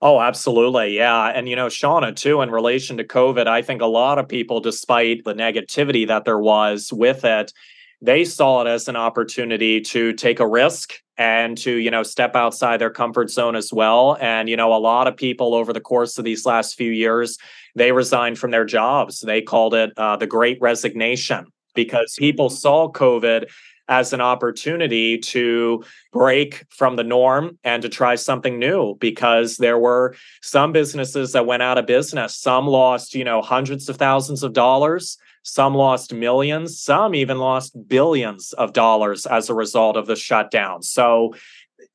Oh, 0.00 0.20
absolutely. 0.20 0.94
Yeah. 0.94 1.32
And, 1.34 1.48
you 1.48 1.56
know, 1.56 1.66
Shauna, 1.66 2.14
too, 2.14 2.42
in 2.42 2.52
relation 2.52 2.96
to 2.98 3.04
COVID, 3.04 3.48
I 3.48 3.62
think 3.62 3.82
a 3.82 3.86
lot 3.86 4.20
of 4.20 4.28
people, 4.28 4.60
despite 4.60 5.24
the 5.24 5.34
negativity 5.34 6.06
that 6.06 6.24
there 6.24 6.38
was 6.38 6.92
with 6.92 7.24
it, 7.24 7.52
they 8.00 8.24
saw 8.24 8.62
it 8.62 8.68
as 8.68 8.86
an 8.86 8.94
opportunity 8.94 9.80
to 9.80 10.12
take 10.12 10.38
a 10.38 10.46
risk 10.46 11.01
and 11.18 11.58
to 11.58 11.72
you 11.72 11.90
know 11.90 12.02
step 12.02 12.34
outside 12.34 12.78
their 12.78 12.90
comfort 12.90 13.30
zone 13.30 13.56
as 13.56 13.72
well. 13.72 14.16
And 14.20 14.48
you 14.48 14.56
know 14.56 14.74
a 14.74 14.78
lot 14.78 15.06
of 15.06 15.16
people 15.16 15.54
over 15.54 15.72
the 15.72 15.80
course 15.80 16.18
of 16.18 16.24
these 16.24 16.46
last 16.46 16.74
few 16.74 16.90
years 16.90 17.38
they 17.74 17.92
resigned 17.92 18.38
from 18.38 18.50
their 18.50 18.64
jobs. 18.64 19.20
They 19.20 19.40
called 19.40 19.74
it 19.74 19.92
uh, 19.96 20.16
the 20.16 20.26
great 20.26 20.58
resignation 20.60 21.46
because 21.74 22.14
people 22.18 22.50
saw 22.50 22.90
covid 22.90 23.48
as 23.88 24.12
an 24.12 24.20
opportunity 24.20 25.18
to 25.18 25.84
break 26.12 26.64
from 26.70 26.96
the 26.96 27.04
norm 27.04 27.58
and 27.64 27.82
to 27.82 27.88
try 27.88 28.14
something 28.14 28.58
new 28.58 28.94
because 29.00 29.56
there 29.56 29.78
were 29.78 30.14
some 30.40 30.72
businesses 30.72 31.32
that 31.32 31.46
went 31.46 31.62
out 31.62 31.78
of 31.78 31.86
business. 31.86 32.36
Some 32.36 32.66
lost 32.66 33.14
you 33.14 33.24
know 33.24 33.42
hundreds 33.42 33.88
of 33.88 33.96
thousands 33.96 34.42
of 34.42 34.52
dollars 34.52 35.18
some 35.42 35.74
lost 35.74 36.12
millions, 36.12 36.78
some 36.78 37.14
even 37.14 37.38
lost 37.38 37.76
billions 37.88 38.52
of 38.54 38.72
dollars 38.72 39.26
as 39.26 39.48
a 39.48 39.54
result 39.54 39.96
of 39.96 40.06
the 40.06 40.16
shutdown. 40.16 40.82
So, 40.82 41.34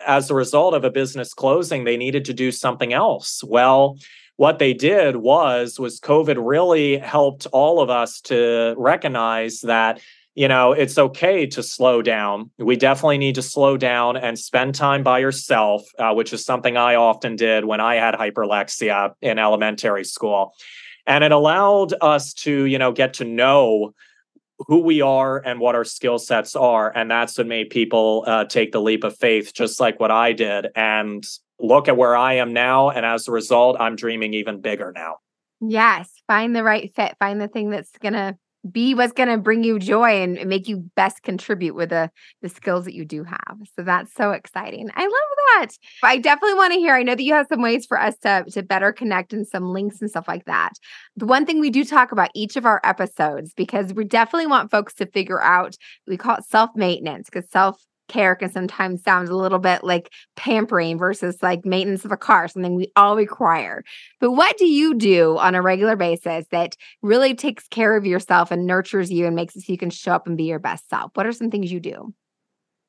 as 0.05 0.29
a 0.29 0.35
result 0.35 0.73
of 0.73 0.83
a 0.83 0.91
business 0.91 1.33
closing, 1.33 1.83
they 1.83 1.97
needed 1.97 2.25
to 2.25 2.33
do 2.33 2.51
something 2.51 2.93
else. 2.93 3.43
Well, 3.43 3.97
what 4.35 4.59
they 4.59 4.73
did 4.73 5.17
was 5.17 5.79
was 5.79 5.99
COVID 5.99 6.37
really 6.39 6.97
helped 6.97 7.47
all 7.47 7.81
of 7.81 7.89
us 7.89 8.21
to 8.21 8.75
recognize 8.77 9.61
that 9.61 9.99
you 10.35 10.47
know 10.47 10.73
it's 10.73 10.97
okay 10.97 11.47
to 11.47 11.63
slow 11.63 12.01
down. 12.01 12.51
We 12.59 12.75
definitely 12.75 13.17
need 13.17 13.35
to 13.35 13.41
slow 13.41 13.77
down 13.77 14.17
and 14.17 14.37
spend 14.37 14.75
time 14.75 15.03
by 15.03 15.19
yourself, 15.19 15.83
uh, 15.97 16.13
which 16.13 16.33
is 16.33 16.45
something 16.45 16.77
I 16.77 16.95
often 16.95 17.35
did 17.35 17.65
when 17.65 17.79
I 17.79 17.95
had 17.95 18.13
hyperlexia 18.13 19.13
in 19.21 19.39
elementary 19.39 20.03
school 20.03 20.53
and 21.07 21.23
it 21.23 21.31
allowed 21.31 21.93
us 22.01 22.33
to 22.33 22.65
you 22.65 22.77
know 22.77 22.91
get 22.91 23.15
to 23.15 23.25
know 23.25 23.93
who 24.67 24.79
we 24.79 25.01
are 25.01 25.37
and 25.37 25.59
what 25.59 25.75
our 25.75 25.83
skill 25.83 26.17
sets 26.17 26.55
are. 26.55 26.91
And 26.95 27.11
that's 27.11 27.37
what 27.37 27.45
made 27.45 27.69
people 27.69 28.23
uh, 28.25 28.45
take 28.45 28.71
the 28.71 28.81
leap 28.81 29.03
of 29.03 29.15
faith 29.15 29.53
just 29.53 29.79
like 29.79 29.99
what 29.99 30.11
i 30.11 30.33
did. 30.33 30.67
And 30.75 31.23
look 31.59 31.87
at 31.87 31.97
where 31.97 32.15
i 32.15 32.33
am 32.33 32.53
now. 32.53 32.89
And 32.89 33.05
as 33.05 33.27
a 33.27 33.31
result 33.31 33.77
i'm 33.79 33.95
dreaming 33.95 34.33
even 34.33 34.61
bigger 34.61 34.91
now. 34.93 35.17
Yes. 35.61 36.11
Find 36.27 36.55
the 36.55 36.63
right 36.63 36.93
fit. 36.95 37.15
Find 37.19 37.39
the 37.39 37.47
thing 37.47 37.69
that's 37.69 37.91
gonna 37.99 38.37
be 38.71 38.93
what's 38.93 39.13
going 39.13 39.29
to 39.29 39.37
bring 39.37 39.63
you 39.63 39.79
joy 39.79 40.21
and 40.21 40.47
make 40.47 40.67
you 40.67 40.77
best 40.95 41.23
contribute 41.23 41.75
with 41.75 41.89
the 41.89 42.09
the 42.41 42.49
skills 42.49 42.85
that 42.85 42.93
you 42.93 43.05
do 43.05 43.23
have. 43.23 43.57
So 43.75 43.83
that's 43.83 44.13
so 44.13 44.31
exciting. 44.31 44.89
I 44.95 45.03
love 45.03 45.11
that. 45.11 45.67
I 46.03 46.17
definitely 46.17 46.55
want 46.55 46.73
to 46.73 46.79
hear. 46.79 46.95
I 46.95 47.03
know 47.03 47.15
that 47.15 47.23
you 47.23 47.33
have 47.33 47.47
some 47.47 47.61
ways 47.61 47.85
for 47.85 47.99
us 47.99 48.15
to 48.19 48.45
to 48.51 48.63
better 48.63 48.91
connect 48.91 49.33
and 49.33 49.47
some 49.47 49.65
links 49.65 50.01
and 50.01 50.09
stuff 50.09 50.27
like 50.27 50.45
that. 50.45 50.73
The 51.15 51.25
one 51.25 51.45
thing 51.45 51.59
we 51.59 51.69
do 51.69 51.83
talk 51.83 52.11
about 52.11 52.29
each 52.35 52.55
of 52.55 52.65
our 52.65 52.81
episodes 52.83 53.53
because 53.55 53.93
we 53.93 54.03
definitely 54.03 54.47
want 54.47 54.71
folks 54.71 54.93
to 54.95 55.05
figure 55.05 55.41
out 55.41 55.75
we 56.07 56.17
call 56.17 56.37
it 56.37 56.45
self 56.45 56.71
maintenance 56.75 57.29
because 57.29 57.49
self 57.49 57.81
care 58.07 58.35
can 58.35 58.51
sometimes 58.51 59.03
sound 59.03 59.29
a 59.29 59.35
little 59.35 59.59
bit 59.59 59.83
like 59.83 60.11
pampering 60.35 60.97
versus 60.97 61.37
like 61.41 61.65
maintenance 61.65 62.05
of 62.05 62.11
a 62.11 62.17
car, 62.17 62.47
something 62.47 62.75
we 62.75 62.91
all 62.95 63.15
require. 63.15 63.83
But 64.19 64.31
what 64.31 64.57
do 64.57 64.65
you 64.65 64.95
do 64.95 65.37
on 65.37 65.55
a 65.55 65.61
regular 65.61 65.95
basis 65.95 66.45
that 66.51 66.75
really 67.01 67.35
takes 67.35 67.67
care 67.67 67.95
of 67.95 68.05
yourself 68.05 68.51
and 68.51 68.65
nurtures 68.65 69.11
you 69.11 69.25
and 69.25 69.35
makes 69.35 69.55
it 69.55 69.61
so 69.61 69.71
you 69.71 69.77
can 69.77 69.89
show 69.89 70.13
up 70.13 70.27
and 70.27 70.37
be 70.37 70.45
your 70.45 70.59
best 70.59 70.89
self? 70.89 71.11
What 71.15 71.25
are 71.25 71.31
some 71.31 71.51
things 71.51 71.71
you 71.71 71.79
do? 71.79 72.13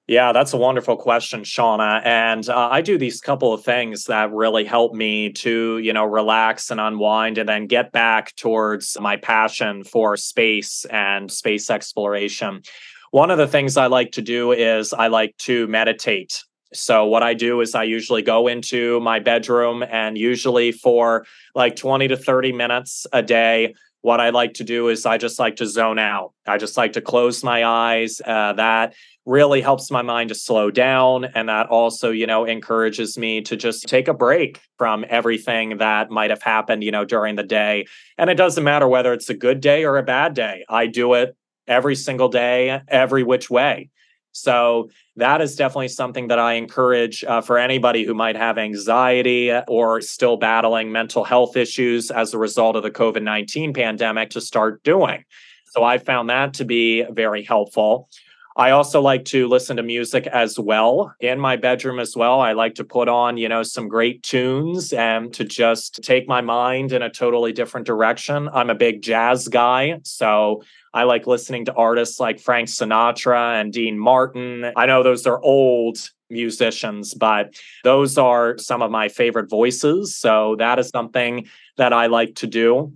Yeah, 0.09 0.33
that's 0.33 0.55
a 0.55 0.57
wonderful 0.57 0.97
question, 0.97 1.43
Shauna. 1.43 2.01
And 2.03 2.49
uh, 2.49 2.71
I 2.71 2.81
do 2.81 2.97
these 2.97 3.21
couple 3.21 3.53
of 3.53 3.63
things 3.63 4.05
that 4.05 4.33
really 4.33 4.65
help 4.65 4.95
me 4.95 5.31
to, 5.35 5.77
you 5.77 5.93
know, 5.93 6.07
relax 6.07 6.71
and 6.71 6.81
unwind 6.81 7.37
and 7.37 7.47
then 7.47 7.67
get 7.67 7.93
back 7.93 8.35
towards 8.35 8.97
my 8.99 9.17
passion 9.17 9.85
for 9.85 10.17
space 10.17 10.87
and 10.87 11.31
space 11.31 11.69
exploration. 11.69 12.63
One 13.11 13.31
of 13.31 13.39
the 13.39 13.49
things 13.49 13.77
I 13.77 13.87
like 13.87 14.13
to 14.13 14.23
do 14.23 14.53
is 14.53 14.93
I 14.93 15.07
like 15.09 15.37
to 15.39 15.67
meditate. 15.69 16.45
So, 16.75 17.07
what 17.07 17.23
I 17.23 17.33
do 17.33 17.63
is 17.63 17.75
I 17.75 17.85
usually 17.85 18.21
go 18.21 18.47
into 18.47 19.01
my 19.01 19.19
bedroom 19.19 19.83
and 19.83 20.19
usually 20.19 20.73
for 20.73 21.25
like 21.55 21.77
20 21.77 22.09
to 22.09 22.17
30 22.17 22.53
minutes 22.53 23.07
a 23.13 23.23
day, 23.23 23.75
what 24.03 24.21
I 24.21 24.31
like 24.31 24.55
to 24.55 24.65
do 24.65 24.89
is 24.89 25.07
I 25.07 25.17
just 25.17 25.39
like 25.39 25.57
to 25.57 25.67
zone 25.67 25.99
out. 25.99 26.33
I 26.47 26.59
just 26.59 26.77
like 26.77 26.93
to 26.93 27.01
close 27.01 27.43
my 27.43 27.65
eyes. 27.65 28.21
Uh, 28.25 28.53
that 28.53 28.95
really 29.25 29.61
helps 29.61 29.91
my 29.91 30.03
mind 30.03 30.29
to 30.29 30.35
slow 30.35 30.71
down. 30.71 31.25
And 31.25 31.49
that 31.49 31.67
also, 31.67 32.11
you 32.11 32.27
know, 32.27 32.45
encourages 32.45 33.19
me 33.19 33.41
to 33.43 33.57
just 33.57 33.89
take 33.89 34.07
a 34.09 34.15
break 34.15 34.61
from 34.77 35.05
everything 35.09 35.79
that 35.79 36.11
might 36.11 36.31
have 36.31 36.43
happened, 36.43 36.85
you 36.85 36.91
know, 36.91 37.05
during 37.05 37.37
the 37.37 37.43
day. 37.43 37.87
And 38.17 38.31
it 38.31 38.37
doesn't 38.37 38.65
matter 38.65 38.87
whether 38.87 39.13
it's 39.13 39.29
a 39.29 39.35
good 39.35 39.61
day 39.61 39.85
or 39.85 39.99
a 39.99 40.03
bad 40.03 40.35
day. 40.35 40.65
I 40.69 40.87
do 40.87 41.15
it 41.15 41.37
every 41.69 41.95
single 41.95 42.29
day, 42.29 42.81
every 42.89 43.23
which 43.23 43.51
way. 43.51 43.91
So 44.33 44.91
that 45.17 45.41
is 45.41 45.57
definitely 45.57 45.89
something 45.89 46.29
that 46.29 46.39
I 46.39 46.55
encourage 46.55 47.25
uh, 47.25 47.41
for 47.41 47.59
anybody 47.59 48.05
who 48.05 48.15
might 48.15 48.37
have 48.37 48.57
anxiety 48.59 49.53
or 49.67 50.01
still 50.01 50.37
battling 50.37 50.93
mental 50.93 51.25
health 51.25 51.57
issues 51.57 52.11
as 52.11 52.35
a 52.35 52.39
result 52.39 52.77
of 52.77 52.83
the 52.83 52.91
COVID 52.91 53.23
19 53.23 53.73
pandemic 53.73 54.31
to 54.31 54.41
start 54.41 54.83
doing. 54.85 55.25
So 55.67 55.83
I 55.85 55.99
found 55.99 56.31
that 56.31 56.55
to 56.55 56.65
be 56.65 57.05
very 57.11 57.43
helpful. 57.43 58.09
I 58.57 58.73
also 58.73 59.01
like 59.01 59.25
to 59.27 59.47
listen 59.47 59.77
to 59.77 59.85
music 59.85 60.27
as 60.27 60.59
well 60.59 61.15
in 61.21 61.39
my 61.39 61.55
bedroom 61.55 62.01
as 62.01 62.17
well. 62.17 62.41
I 62.41 62.55
like 62.55 62.75
to 62.75 62.85
put 62.85 63.09
on, 63.09 63.37
you 63.37 63.49
know, 63.49 63.63
some 63.63 63.87
great 63.87 64.25
tunes 64.25 64.93
and 64.93 65.33
to 65.35 65.45
just 65.45 66.03
take 66.03 66.27
my 66.27 66.41
mind 66.41 66.91
in 66.91 67.01
a 67.01 67.09
totally 67.09 67.53
different 67.53 67.87
direction. 67.87 68.49
I'm 68.53 68.69
a 68.69 68.75
big 68.75 69.01
jazz 69.01 69.47
guy, 69.47 70.01
so 70.03 70.65
I 70.95 71.05
like 71.05 71.27
listening 71.27 71.65
to 71.67 71.75
artists 71.75 72.19
like 72.19 72.41
Frank 72.41 72.69
Sinatra 72.69 73.61
and 73.61 73.73
Dean 73.73 73.99
Martin. 73.99 74.73
I 74.77 74.87
know 74.87 75.03
those 75.03 75.27
are 75.27 75.41
old 75.43 75.99
musicians, 76.31 77.15
but 77.15 77.55
those 77.85 78.19
are 78.19 78.59
some 78.59 78.83
of 78.83 78.91
my 78.91 79.09
favorite 79.09 79.49
voices. 79.49 80.17
So 80.17 80.57
that 80.59 80.79
is 80.79 80.89
something 80.89 81.47
that 81.77 81.93
I 81.93 82.07
like 82.07 82.35
to 82.37 82.47
do. 82.47 82.93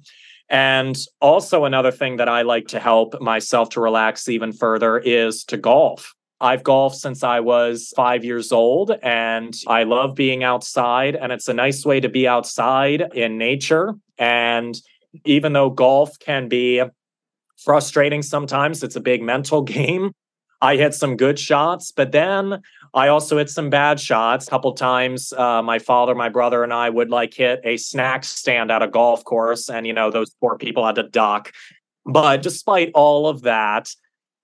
And 0.49 0.99
also, 1.21 1.65
another 1.65 1.91
thing 1.91 2.17
that 2.17 2.29
I 2.29 2.43
like 2.43 2.69
to 2.69 2.79
help 2.79 3.21
myself 3.23 3.71
to 3.71 3.81
relax 3.81 4.29
even 4.29 4.53
further 4.53 4.99
is 4.99 5.45
to 5.45 5.57
golf. 5.57 6.15
I've 6.43 6.65
golfed 6.65 6.97
since 6.97 7.23
I 7.23 7.41
was 7.41 7.93
five 7.97 8.25
years 8.25 8.51
old 8.53 8.91
and 9.03 9.55
I 9.69 9.85
love 9.85 10.17
being 10.17 10.43
outside. 10.43 11.15
And 11.15 11.31
it's 11.31 11.49
a 11.49 11.55
nice 11.55 11.87
way 11.87 12.01
to 12.01 12.09
be 12.09 12.27
outside 12.27 13.03
in 13.15 13.39
nature. 13.39 13.95
And 14.19 14.75
even 15.25 15.53
though 15.53 15.71
golf 15.71 16.19
can 16.19 16.49
be 16.49 16.83
frustrating 17.63 18.23
sometimes, 18.23 18.83
it's 18.83 18.97
a 18.97 19.01
big 19.01 19.23
mental 19.23 19.63
game. 19.77 20.13
I 20.61 20.77
hit 20.77 20.95
some 20.95 21.17
good 21.17 21.41
shots, 21.41 21.91
but 21.91 22.13
then 22.13 22.63
I 22.95 23.09
also 23.09 23.39
hit 23.39 23.51
some 23.51 23.69
bad 23.69 23.99
shots. 23.99 24.47
A 24.47 24.51
couple 24.51 24.73
times, 24.75 25.33
uh, 25.33 25.61
my 25.61 25.81
father, 25.81 26.15
my 26.15 26.29
brother, 26.29 26.63
and 26.63 26.73
I 26.73 26.89
would 26.89 27.11
like 27.11 27.35
hit 27.35 27.61
a 27.65 27.77
snack 27.77 28.23
stand 28.23 28.71
at 28.71 28.81
a 28.81 28.87
golf 28.87 29.25
course, 29.25 29.69
and 29.69 29.89
you 29.89 29.93
know 29.93 30.13
those 30.13 30.31
poor 30.41 30.57
people 30.57 30.87
had 30.87 30.95
to 30.95 31.03
duck. 31.03 31.53
But 32.07 32.43
despite 32.43 32.93
all 32.95 33.27
of 33.27 33.43
that, 33.43 33.91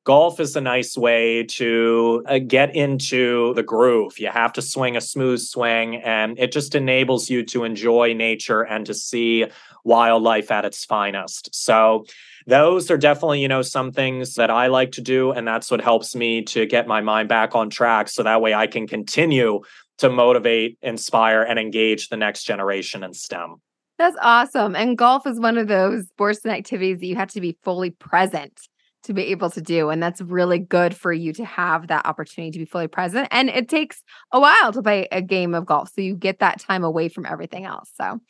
golf 0.05 0.41
is 0.41 0.57
a 0.57 0.61
nice 0.61 0.97
way 0.97 1.45
to 1.45 2.25
uh, 2.27 2.39
get 2.39 2.75
into 2.75 3.55
the 3.55 3.63
groove. 3.63 4.19
You 4.19 4.29
have 4.29 4.53
to 4.55 4.63
swing 4.63 4.97
a 4.97 5.01
smooth 5.01 5.39
swing, 5.41 5.97
and 5.97 6.37
it 6.37 6.51
just 6.51 6.75
enables 6.75 7.31
you 7.31 7.45
to 7.45 7.63
enjoy 7.63 8.13
nature 8.13 8.63
and 8.63 8.85
to 8.87 8.95
see 8.95 9.47
wildlife 9.85 10.51
at 10.51 10.65
its 10.65 10.85
finest. 10.85 11.55
So 11.55 12.07
those 12.49 12.91
are 12.91 12.97
definitely, 12.97 13.43
you 13.43 13.49
know, 13.49 13.61
some 13.61 13.93
things 13.93 14.35
that 14.35 14.51
I 14.51 14.69
like 14.69 14.93
to 14.93 15.03
do. 15.03 15.33
And 15.33 15.47
that's 15.47 15.71
what 15.71 15.83
helps 15.83 16.17
me 16.17 16.43
to 16.45 16.65
get 16.65 16.87
my 16.87 17.03
mind 17.03 17.29
back 17.29 17.55
on 17.55 17.69
track. 17.69 18.09
So 18.09 18.23
that 18.23 18.41
way 18.41 18.55
I 18.55 18.67
can 18.67 18.87
continue 18.87 19.61
to 19.99 20.09
motivate, 20.09 20.79
inspire, 20.81 21.43
and 21.43 21.59
engage 21.59 22.09
the 22.09 22.17
next 22.17 22.45
generation 22.45 23.05
in 23.05 23.13
STEM. 23.13 23.57
That's 23.99 24.17
awesome. 24.23 24.75
And 24.75 24.97
golf 24.97 25.27
is 25.27 25.39
one 25.39 25.59
of 25.59 25.69
those 25.69 26.07
sports 26.07 26.41
and 26.43 26.55
activities 26.55 27.01
that 27.01 27.07
you 27.07 27.17
have 27.17 27.31
to 27.33 27.41
be 27.43 27.59
fully 27.65 27.91
present 27.91 28.59
to 29.03 29.13
be 29.13 29.25
able 29.27 29.51
to 29.51 29.61
do. 29.61 29.91
And 29.91 30.03
that's 30.03 30.23
really 30.23 30.59
good 30.59 30.97
for 30.97 31.13
you 31.13 31.35
to 31.35 31.45
have 31.45 31.89
that 31.89 32.07
opportunity 32.07 32.53
to 32.53 32.59
be 32.61 32.65
fully 32.65 32.89
present. 32.89 33.29
And 33.31 33.51
it 33.51 33.69
takes 33.69 34.03
a 34.33 34.41
while 34.41 34.73
to 34.73 34.83
play 34.83 35.07
a 35.13 35.21
game 35.21 35.55
of 35.55 35.67
golf. 35.67 35.91
So 35.95 36.01
you 36.01 36.17
get 36.17 36.39
that 36.39 36.61
time 36.61 36.83
away 36.83 37.11
from 37.11 37.27
everything 37.27 37.67
else. 37.67 37.91
So 37.95 38.21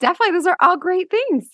definitely, 0.00 0.32
those 0.32 0.46
are 0.46 0.56
all 0.60 0.76
great 0.76 1.10
things. 1.10 1.48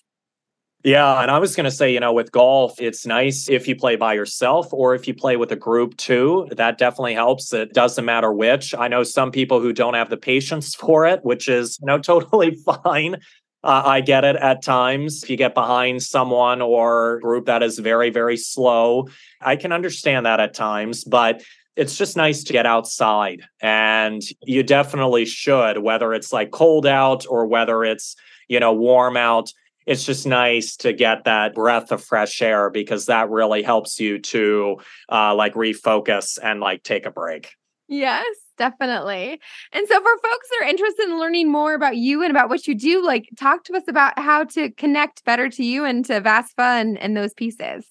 Yeah, 0.82 1.20
and 1.20 1.30
I 1.30 1.38
was 1.38 1.54
going 1.54 1.64
to 1.64 1.70
say, 1.70 1.92
you 1.92 2.00
know, 2.00 2.12
with 2.12 2.32
golf, 2.32 2.80
it's 2.80 3.04
nice 3.04 3.50
if 3.50 3.68
you 3.68 3.76
play 3.76 3.96
by 3.96 4.14
yourself 4.14 4.72
or 4.72 4.94
if 4.94 5.06
you 5.06 5.12
play 5.12 5.36
with 5.36 5.52
a 5.52 5.56
group 5.56 5.94
too. 5.98 6.48
That 6.52 6.78
definitely 6.78 7.12
helps. 7.14 7.52
It 7.52 7.74
doesn't 7.74 8.04
matter 8.04 8.32
which. 8.32 8.74
I 8.74 8.88
know 8.88 9.02
some 9.02 9.30
people 9.30 9.60
who 9.60 9.74
don't 9.74 9.92
have 9.92 10.08
the 10.08 10.16
patience 10.16 10.74
for 10.80 11.06
it, 11.06 11.22
which 11.22 11.48
is, 11.48 11.78
you 11.80 11.86
know, 11.86 11.98
totally 11.98 12.54
fine. 12.84 13.16
Uh, 13.62 13.82
I 13.84 14.00
get 14.00 14.24
it 14.24 14.36
at 14.36 14.62
times. 14.62 15.22
If 15.22 15.28
you 15.28 15.36
get 15.36 15.54
behind 15.54 16.02
someone 16.02 16.62
or 16.62 17.20
group 17.20 17.44
that 17.44 17.62
is 17.62 17.78
very, 17.78 18.08
very 18.08 18.38
slow, 18.38 19.08
I 19.42 19.56
can 19.56 19.72
understand 19.72 20.24
that 20.24 20.40
at 20.40 20.54
times. 20.54 21.04
But 21.04 21.42
it's 21.76 21.98
just 21.98 22.16
nice 22.16 22.42
to 22.44 22.52
get 22.54 22.66
outside 22.66 23.42
and 23.62 24.22
you 24.42 24.62
definitely 24.62 25.24
should 25.24 25.78
whether 25.78 26.12
it's 26.12 26.32
like 26.32 26.50
cold 26.50 26.84
out 26.84 27.24
or 27.28 27.46
whether 27.46 27.84
it's 27.84 28.16
you 28.48 28.58
know 28.58 28.72
warm 28.72 29.16
out 29.16 29.52
it's 29.86 30.04
just 30.04 30.26
nice 30.26 30.76
to 30.76 30.92
get 30.92 31.24
that 31.24 31.54
breath 31.54 31.92
of 31.92 32.02
fresh 32.02 32.40
air 32.42 32.70
because 32.70 33.06
that 33.06 33.30
really 33.30 33.62
helps 33.62 33.98
you 33.98 34.18
to 34.18 34.78
uh, 35.10 35.34
like 35.34 35.54
refocus 35.54 36.38
and 36.42 36.60
like 36.60 36.82
take 36.82 37.06
a 37.06 37.10
break 37.10 37.54
yes 37.88 38.24
definitely 38.56 39.40
and 39.72 39.88
so 39.88 40.00
for 40.00 40.12
folks 40.22 40.48
that 40.50 40.60
are 40.62 40.68
interested 40.68 41.04
in 41.04 41.18
learning 41.18 41.50
more 41.50 41.74
about 41.74 41.96
you 41.96 42.22
and 42.22 42.30
about 42.30 42.48
what 42.48 42.66
you 42.66 42.74
do 42.74 43.04
like 43.04 43.28
talk 43.38 43.64
to 43.64 43.74
us 43.74 43.84
about 43.88 44.18
how 44.18 44.44
to 44.44 44.70
connect 44.72 45.24
better 45.24 45.48
to 45.48 45.64
you 45.64 45.84
and 45.84 46.04
to 46.04 46.20
vasfa 46.20 46.80
and, 46.80 46.98
and 46.98 47.16
those 47.16 47.34
pieces 47.34 47.86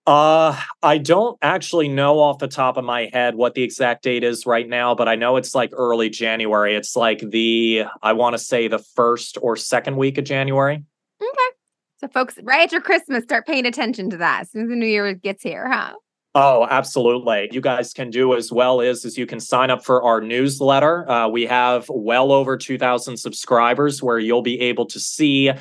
Uh, 0.04 0.60
I 0.82 0.98
don't 0.98 1.38
actually 1.40 1.86
know 1.86 2.18
off 2.18 2.38
the 2.38 2.48
top 2.48 2.76
of 2.76 2.84
my 2.84 3.08
head 3.12 3.36
what 3.36 3.54
the 3.54 3.62
exact 3.62 4.02
date 4.02 4.24
is 4.24 4.46
right 4.46 4.68
now, 4.68 4.96
but 4.96 5.06
I 5.06 5.14
know 5.14 5.36
it's 5.36 5.54
like 5.54 5.70
early 5.72 6.10
January. 6.10 6.74
It's 6.74 6.96
like 6.96 7.20
the, 7.20 7.84
I 8.02 8.14
want 8.14 8.34
to 8.34 8.38
say 8.38 8.66
the 8.66 8.80
first 8.80 9.38
or 9.40 9.56
second 9.56 9.96
week 9.96 10.18
of 10.18 10.24
January. 10.24 10.82
Okay. 11.22 11.51
So, 12.02 12.08
folks, 12.08 12.36
right 12.42 12.64
after 12.64 12.80
Christmas, 12.80 13.22
start 13.22 13.46
paying 13.46 13.64
attention 13.64 14.10
to 14.10 14.16
that 14.16 14.40
as 14.42 14.50
soon 14.50 14.64
as 14.64 14.68
the 14.70 14.74
new 14.74 14.86
year 14.86 15.14
gets 15.14 15.40
here, 15.40 15.70
huh? 15.70 15.92
Oh, 16.34 16.66
absolutely. 16.68 17.48
You 17.52 17.60
guys 17.60 17.92
can 17.92 18.10
do 18.10 18.34
as 18.34 18.50
well 18.50 18.80
is, 18.80 19.04
is 19.04 19.16
you 19.16 19.26
can 19.26 19.38
sign 19.38 19.70
up 19.70 19.84
for 19.84 20.02
our 20.02 20.20
newsletter. 20.20 21.08
Uh, 21.08 21.28
we 21.28 21.46
have 21.46 21.86
well 21.88 22.32
over 22.32 22.56
2,000 22.56 23.16
subscribers 23.16 24.02
where 24.02 24.18
you'll 24.18 24.42
be 24.42 24.60
able 24.62 24.86
to 24.86 24.98
see 24.98 25.52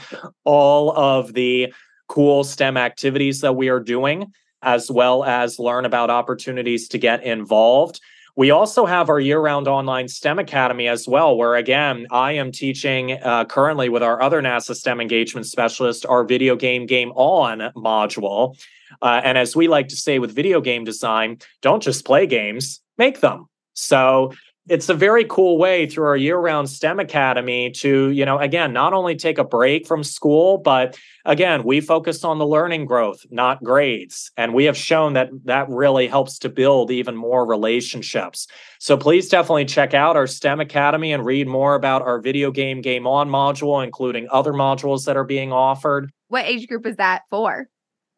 all 0.43 0.97
of 0.97 1.33
the 1.33 1.71
cool 2.07 2.43
STEM 2.43 2.75
activities 2.75 3.41
that 3.41 3.55
we 3.55 3.69
are 3.69 3.81
doing, 3.81 4.31
as 4.63 4.89
well 4.89 5.23
as 5.23 5.59
learn 5.59 5.85
about 5.85 6.09
opportunities 6.09 6.87
to 6.87 6.97
get 6.97 7.23
involved. 7.23 7.99
We 8.41 8.49
also 8.49 8.87
have 8.87 9.09
our 9.09 9.19
year 9.19 9.39
round 9.39 9.67
online 9.67 10.07
STEM 10.07 10.39
Academy 10.39 10.87
as 10.87 11.07
well, 11.07 11.37
where 11.37 11.53
again, 11.53 12.07
I 12.09 12.31
am 12.31 12.51
teaching 12.51 13.11
uh, 13.21 13.45
currently 13.45 13.87
with 13.87 14.01
our 14.01 14.19
other 14.19 14.41
NASA 14.41 14.75
STEM 14.75 14.99
engagement 14.99 15.45
specialist 15.45 16.07
our 16.07 16.23
video 16.23 16.55
game 16.55 16.87
game 16.87 17.11
on 17.11 17.59
module. 17.75 18.59
Uh, 18.99 19.21
and 19.23 19.37
as 19.37 19.55
we 19.55 19.67
like 19.67 19.89
to 19.89 19.95
say 19.95 20.17
with 20.17 20.33
video 20.33 20.59
game 20.59 20.83
design, 20.85 21.37
don't 21.61 21.83
just 21.83 22.03
play 22.03 22.25
games, 22.25 22.81
make 22.97 23.19
them. 23.19 23.45
So 23.73 24.33
it's 24.69 24.89
a 24.89 24.93
very 24.93 25.25
cool 25.25 25.57
way 25.57 25.87
through 25.87 26.05
our 26.05 26.15
year-round 26.15 26.69
STEM 26.69 26.99
Academy 26.99 27.71
to, 27.71 28.09
you 28.09 28.25
know, 28.25 28.37
again, 28.37 28.73
not 28.73 28.93
only 28.93 29.15
take 29.15 29.37
a 29.37 29.43
break 29.43 29.87
from 29.87 30.03
school, 30.03 30.59
but 30.59 30.97
again, 31.25 31.63
we 31.63 31.81
focus 31.81 32.23
on 32.23 32.37
the 32.37 32.45
learning 32.45 32.85
growth, 32.85 33.25
not 33.31 33.63
grades. 33.63 34.31
And 34.37 34.53
we 34.53 34.65
have 34.65 34.77
shown 34.77 35.13
that 35.13 35.29
that 35.45 35.67
really 35.67 36.07
helps 36.07 36.37
to 36.39 36.49
build 36.49 36.91
even 36.91 37.15
more 37.15 37.45
relationships. 37.45 38.47
So 38.79 38.97
please 38.97 39.29
definitely 39.29 39.65
check 39.65 39.93
out 39.93 40.15
our 40.15 40.27
STEM 40.27 40.59
Academy 40.59 41.11
and 41.11 41.25
read 41.25 41.47
more 41.47 41.73
about 41.73 42.03
our 42.03 42.19
video 42.19 42.51
game 42.51 42.81
game 42.81 43.07
on 43.07 43.29
module, 43.29 43.83
including 43.83 44.27
other 44.31 44.53
modules 44.53 45.05
that 45.05 45.17
are 45.17 45.23
being 45.23 45.51
offered. 45.51 46.11
What 46.27 46.45
age 46.45 46.67
group 46.67 46.85
is 46.85 46.97
that 46.97 47.23
for? 47.29 47.67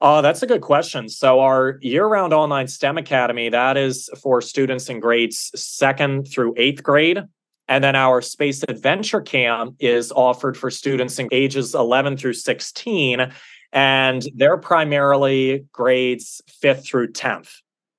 Oh, 0.06 0.22
that's 0.22 0.44
a 0.44 0.48
good 0.48 0.60
question. 0.60 1.08
So 1.08 1.39
our 1.39 1.80
year-round 1.82 2.34
online 2.34 2.68
STEM 2.68 2.98
Academy, 2.98 3.48
that 3.48 3.78
is 3.78 4.10
for 4.22 4.42
students 4.42 4.89
in 4.89 5.00
grades 5.00 5.50
second 5.56 6.28
through 6.28 6.56
eighth 6.58 6.84
grade. 6.84 7.22
And 7.70 7.82
then 7.82 7.96
our 7.96 8.22
Space 8.22 8.66
Adventure 8.68 9.22
Camp 9.22 9.78
is 9.80 10.12
offered 10.12 10.58
for 10.58 10.70
students 10.70 11.20
in 11.20 11.30
ages 11.32 11.74
11 11.74 12.18
through 12.18 12.34
16. 12.34 13.32
And 13.72 14.28
they're 14.36 14.58
primarily 14.58 15.68
grades 15.72 16.42
fifth 16.50 16.86
through 16.86 17.13
10th. 17.13 17.54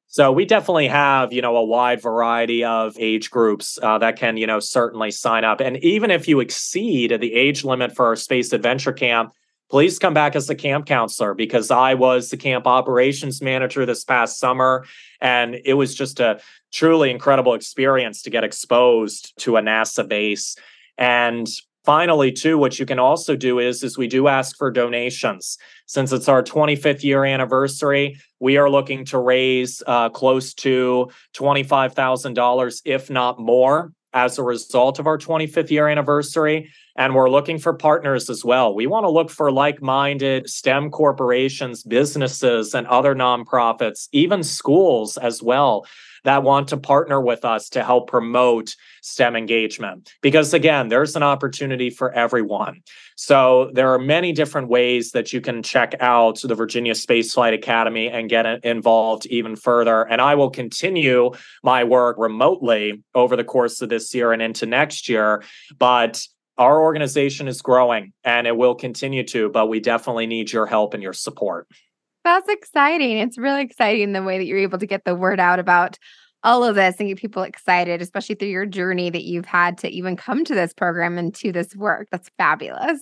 So 0.09 0.31
we 0.31 0.45
definitely 0.45 0.89
have, 0.89 1.33
you 1.33 1.41
know, 1.41 1.57
a 1.57 1.65
wide 1.65 2.03
variety 2.03 2.65
of 2.65 2.99
age 2.99 3.31
groups 3.31 3.79
uh, 3.83 3.97
that 3.97 4.19
can, 4.19 4.37
you 4.37 4.47
know, 4.47 4.61
certainly 4.61 5.11
sign 5.11 5.45
up. 5.45 5.63
And 5.63 5.79
even 5.79 6.11
if 6.11 6.29
you 6.29 6.41
exceed 6.41 7.19
the 7.19 7.33
age 7.33 7.65
limit 7.65 7.97
for 7.97 8.05
our 8.05 8.17
Space 8.17 8.53
Adventure 8.53 8.93
Camp, 8.93 9.33
please 9.71 9.99
come 9.99 10.15
back 10.15 10.37
as 10.37 10.47
the 10.47 10.55
camp 10.55 10.87
counselor 10.87 11.35
because 11.35 11.71
I 11.71 11.95
was 11.95 12.31
the 12.31 12.37
camp 12.37 12.67
operations 12.67 13.43
manager 13.43 13.87
this 13.87 14.05
past 14.05 14.39
summer. 14.39 14.85
And 15.21 15.57
it 15.65 15.75
was 15.75 15.95
just 15.95 16.21
a 16.21 16.41
truly 16.73 17.11
incredible 17.11 17.55
experience 17.55 18.23
to 18.23 18.31
get 18.31 18.45
exposed 18.45 19.33
to 19.41 19.57
a 19.57 19.63
NASA 19.63 20.07
base. 20.07 20.57
And 20.99 21.49
finally 21.85 22.33
too 22.33 22.57
what 22.57 22.79
you 22.79 22.87
can 22.87 22.99
also 22.99 23.37
do 23.37 23.59
is 23.59 23.83
is 23.83 23.99
we 23.99 24.09
do 24.09 24.27
ask 24.27 24.57
for 24.57 24.71
donations 24.71 25.59
since 25.87 26.13
it's 26.13 26.29
our 26.29 26.43
25th 26.43 27.05
year 27.05 27.25
anniversary 27.25 28.19
we 28.41 28.57
are 28.57 28.71
looking 28.71 29.05
to 29.05 29.19
raise 29.19 29.83
uh, 29.87 30.09
close 30.09 30.55
to 30.55 31.11
$25000 31.35 32.83
if 32.85 33.11
not 33.11 33.39
more 33.39 33.93
as 34.15 34.39
a 34.39 34.43
result 34.43 34.99
of 34.99 35.07
our 35.07 35.19
25th 35.19 35.71
year 35.71 35.89
anniversary. 35.89 36.71
And 36.97 37.15
we're 37.15 37.29
looking 37.29 37.59
for 37.59 37.75
partners 37.75 38.31
as 38.31 38.45
well. 38.45 38.73
We 38.73 38.87
want 38.87 39.05
to 39.05 39.11
look 39.11 39.29
for 39.29 39.51
like 39.51 39.83
minded 39.83 40.49
STEM 40.49 40.91
corporations, 40.91 41.83
businesses, 41.83 42.73
and 42.73 42.87
other 42.87 43.17
nonprofits, 43.17 44.09
even 44.13 44.45
schools 44.45 45.19
as 45.19 45.43
well, 45.43 45.87
that 46.25 46.43
want 46.43 46.69
to 46.69 46.77
partner 46.77 47.21
with 47.21 47.45
us 47.45 47.69
to 47.71 47.85
help 47.85 48.09
promote 48.09 48.75
STEM 49.03 49.37
engagement. 49.37 50.13
Because 50.23 50.53
again, 50.53 50.89
there's 50.89 51.17
an 51.17 51.23
opportunity 51.23 51.91
for 51.91 52.13
everyone. 52.13 52.81
So 53.17 53.71
there 53.73 53.93
are 53.93 53.99
many 53.99 54.33
different 54.33 54.69
ways 54.69 55.13
that 55.13 55.33
you 55.33 55.41
can 55.41 55.63
check 55.63 55.95
out 56.01 56.41
the 56.43 56.55
Virginia 56.55 56.95
Space 56.95 57.33
Flight 57.33 57.55
Academy 57.55 58.09
and 58.09 58.29
get 58.29 58.47
involved 58.65 59.27
even 59.27 59.55
further. 59.55 60.03
And 60.03 60.21
I 60.21 60.35
will 60.35 60.51
continue 60.51 61.33
my 61.63 61.85
work 61.85 62.17
remotely 62.19 63.03
over 63.15 63.37
the 63.37 63.45
course 63.45 63.81
of 63.81 63.89
this 63.89 64.15
year 64.15 64.33
and 64.33 64.43
into 64.43 64.67
next 64.67 65.09
year. 65.09 65.45
But 65.79 66.27
our 66.57 66.81
organization 66.81 67.49
is 67.49 67.63
growing 67.63 68.13
and 68.23 68.47
it 68.47 68.57
will 68.57 68.75
continue 68.75 69.25
to, 69.25 69.49
but 69.49 69.67
we 69.67 69.81
definitely 69.81 70.27
need 70.27 70.53
your 70.53 70.67
help 70.67 70.95
and 70.95 71.03
your 71.03 71.13
support. 71.13 71.69
That's 72.25 72.49
exciting. 72.49 73.19
It's 73.19 73.39
really 73.39 73.63
exciting 73.63 74.13
the 74.13 74.23
way 74.23 74.39
that 74.39 74.47
you're 74.47 74.59
able 74.59 74.79
to 74.79 74.87
get 74.87 75.05
the 75.05 75.15
word 75.15 75.39
out 75.39 75.59
about 75.59 75.99
all 76.43 76.65
of 76.65 76.75
this 76.75 76.97
and 76.99 77.09
get 77.09 77.19
people 77.19 77.43
excited, 77.43 78.03
especially 78.03 78.35
through 78.35 78.49
your 78.49 78.67
journey 78.67 79.11
that 79.11 79.25
you've 79.25 79.47
had 79.47 79.79
to 79.79 79.89
even 79.89 80.17
come 80.17 80.45
to 80.45 80.55
this 80.55 80.73
program 80.73 81.19
and 81.19 81.35
to 81.37 81.53
this 81.53 81.77
work. 81.77 82.09
That's 82.11 82.31
fabulous. 82.39 83.01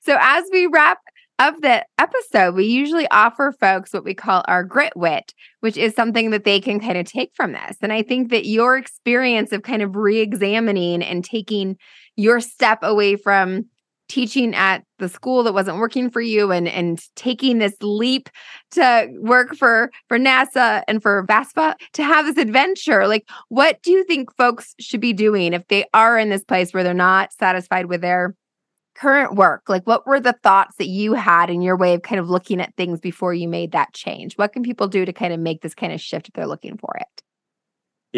So, 0.00 0.16
as 0.20 0.44
we 0.52 0.66
wrap 0.66 0.98
up 1.38 1.56
the 1.60 1.84
episode, 1.98 2.54
we 2.54 2.66
usually 2.66 3.08
offer 3.10 3.54
folks 3.60 3.92
what 3.92 4.04
we 4.04 4.14
call 4.14 4.44
our 4.48 4.64
grit 4.64 4.92
wit, 4.96 5.32
which 5.60 5.76
is 5.76 5.94
something 5.94 6.30
that 6.30 6.44
they 6.44 6.60
can 6.60 6.80
kind 6.80 6.98
of 6.98 7.06
take 7.06 7.30
from 7.34 7.52
this. 7.52 7.76
And 7.80 7.92
I 7.92 8.02
think 8.02 8.30
that 8.30 8.46
your 8.46 8.76
experience 8.76 9.52
of 9.52 9.62
kind 9.62 9.82
of 9.82 9.94
re 9.96 10.18
examining 10.18 11.02
and 11.02 11.24
taking 11.24 11.76
your 12.16 12.40
step 12.40 12.80
away 12.82 13.16
from 13.16 13.66
teaching 14.08 14.54
at 14.54 14.82
the 14.98 15.08
school 15.08 15.42
that 15.42 15.54
wasn't 15.54 15.78
working 15.78 16.10
for 16.10 16.20
you 16.20 16.50
and 16.50 16.68
and 16.68 17.00
taking 17.14 17.58
this 17.58 17.76
leap 17.80 18.28
to 18.72 19.08
work 19.20 19.54
for 19.54 19.90
for 20.08 20.18
NASA 20.18 20.82
and 20.88 21.02
for 21.02 21.24
VASFA 21.26 21.74
to 21.92 22.02
have 22.02 22.26
this 22.26 22.36
adventure. 22.36 23.06
Like 23.06 23.28
what 23.48 23.82
do 23.82 23.92
you 23.92 24.04
think 24.04 24.34
folks 24.36 24.74
should 24.80 25.00
be 25.00 25.12
doing 25.12 25.52
if 25.52 25.66
they 25.68 25.84
are 25.94 26.18
in 26.18 26.30
this 26.30 26.44
place 26.44 26.72
where 26.72 26.82
they're 26.82 26.94
not 26.94 27.32
satisfied 27.32 27.86
with 27.86 28.00
their 28.00 28.34
current 28.94 29.34
work? 29.34 29.62
Like 29.68 29.86
what 29.86 30.06
were 30.06 30.20
the 30.20 30.36
thoughts 30.42 30.76
that 30.78 30.88
you 30.88 31.14
had 31.14 31.50
in 31.50 31.62
your 31.62 31.76
way 31.76 31.94
of 31.94 32.02
kind 32.02 32.18
of 32.18 32.28
looking 32.28 32.60
at 32.60 32.74
things 32.76 33.00
before 33.00 33.34
you 33.34 33.48
made 33.48 33.72
that 33.72 33.92
change? 33.92 34.34
What 34.36 34.52
can 34.52 34.62
people 34.62 34.88
do 34.88 35.04
to 35.04 35.12
kind 35.12 35.32
of 35.32 35.40
make 35.40 35.62
this 35.62 35.74
kind 35.74 35.92
of 35.92 36.00
shift 36.00 36.28
if 36.28 36.34
they're 36.34 36.46
looking 36.46 36.76
for 36.76 36.96
it 36.98 37.22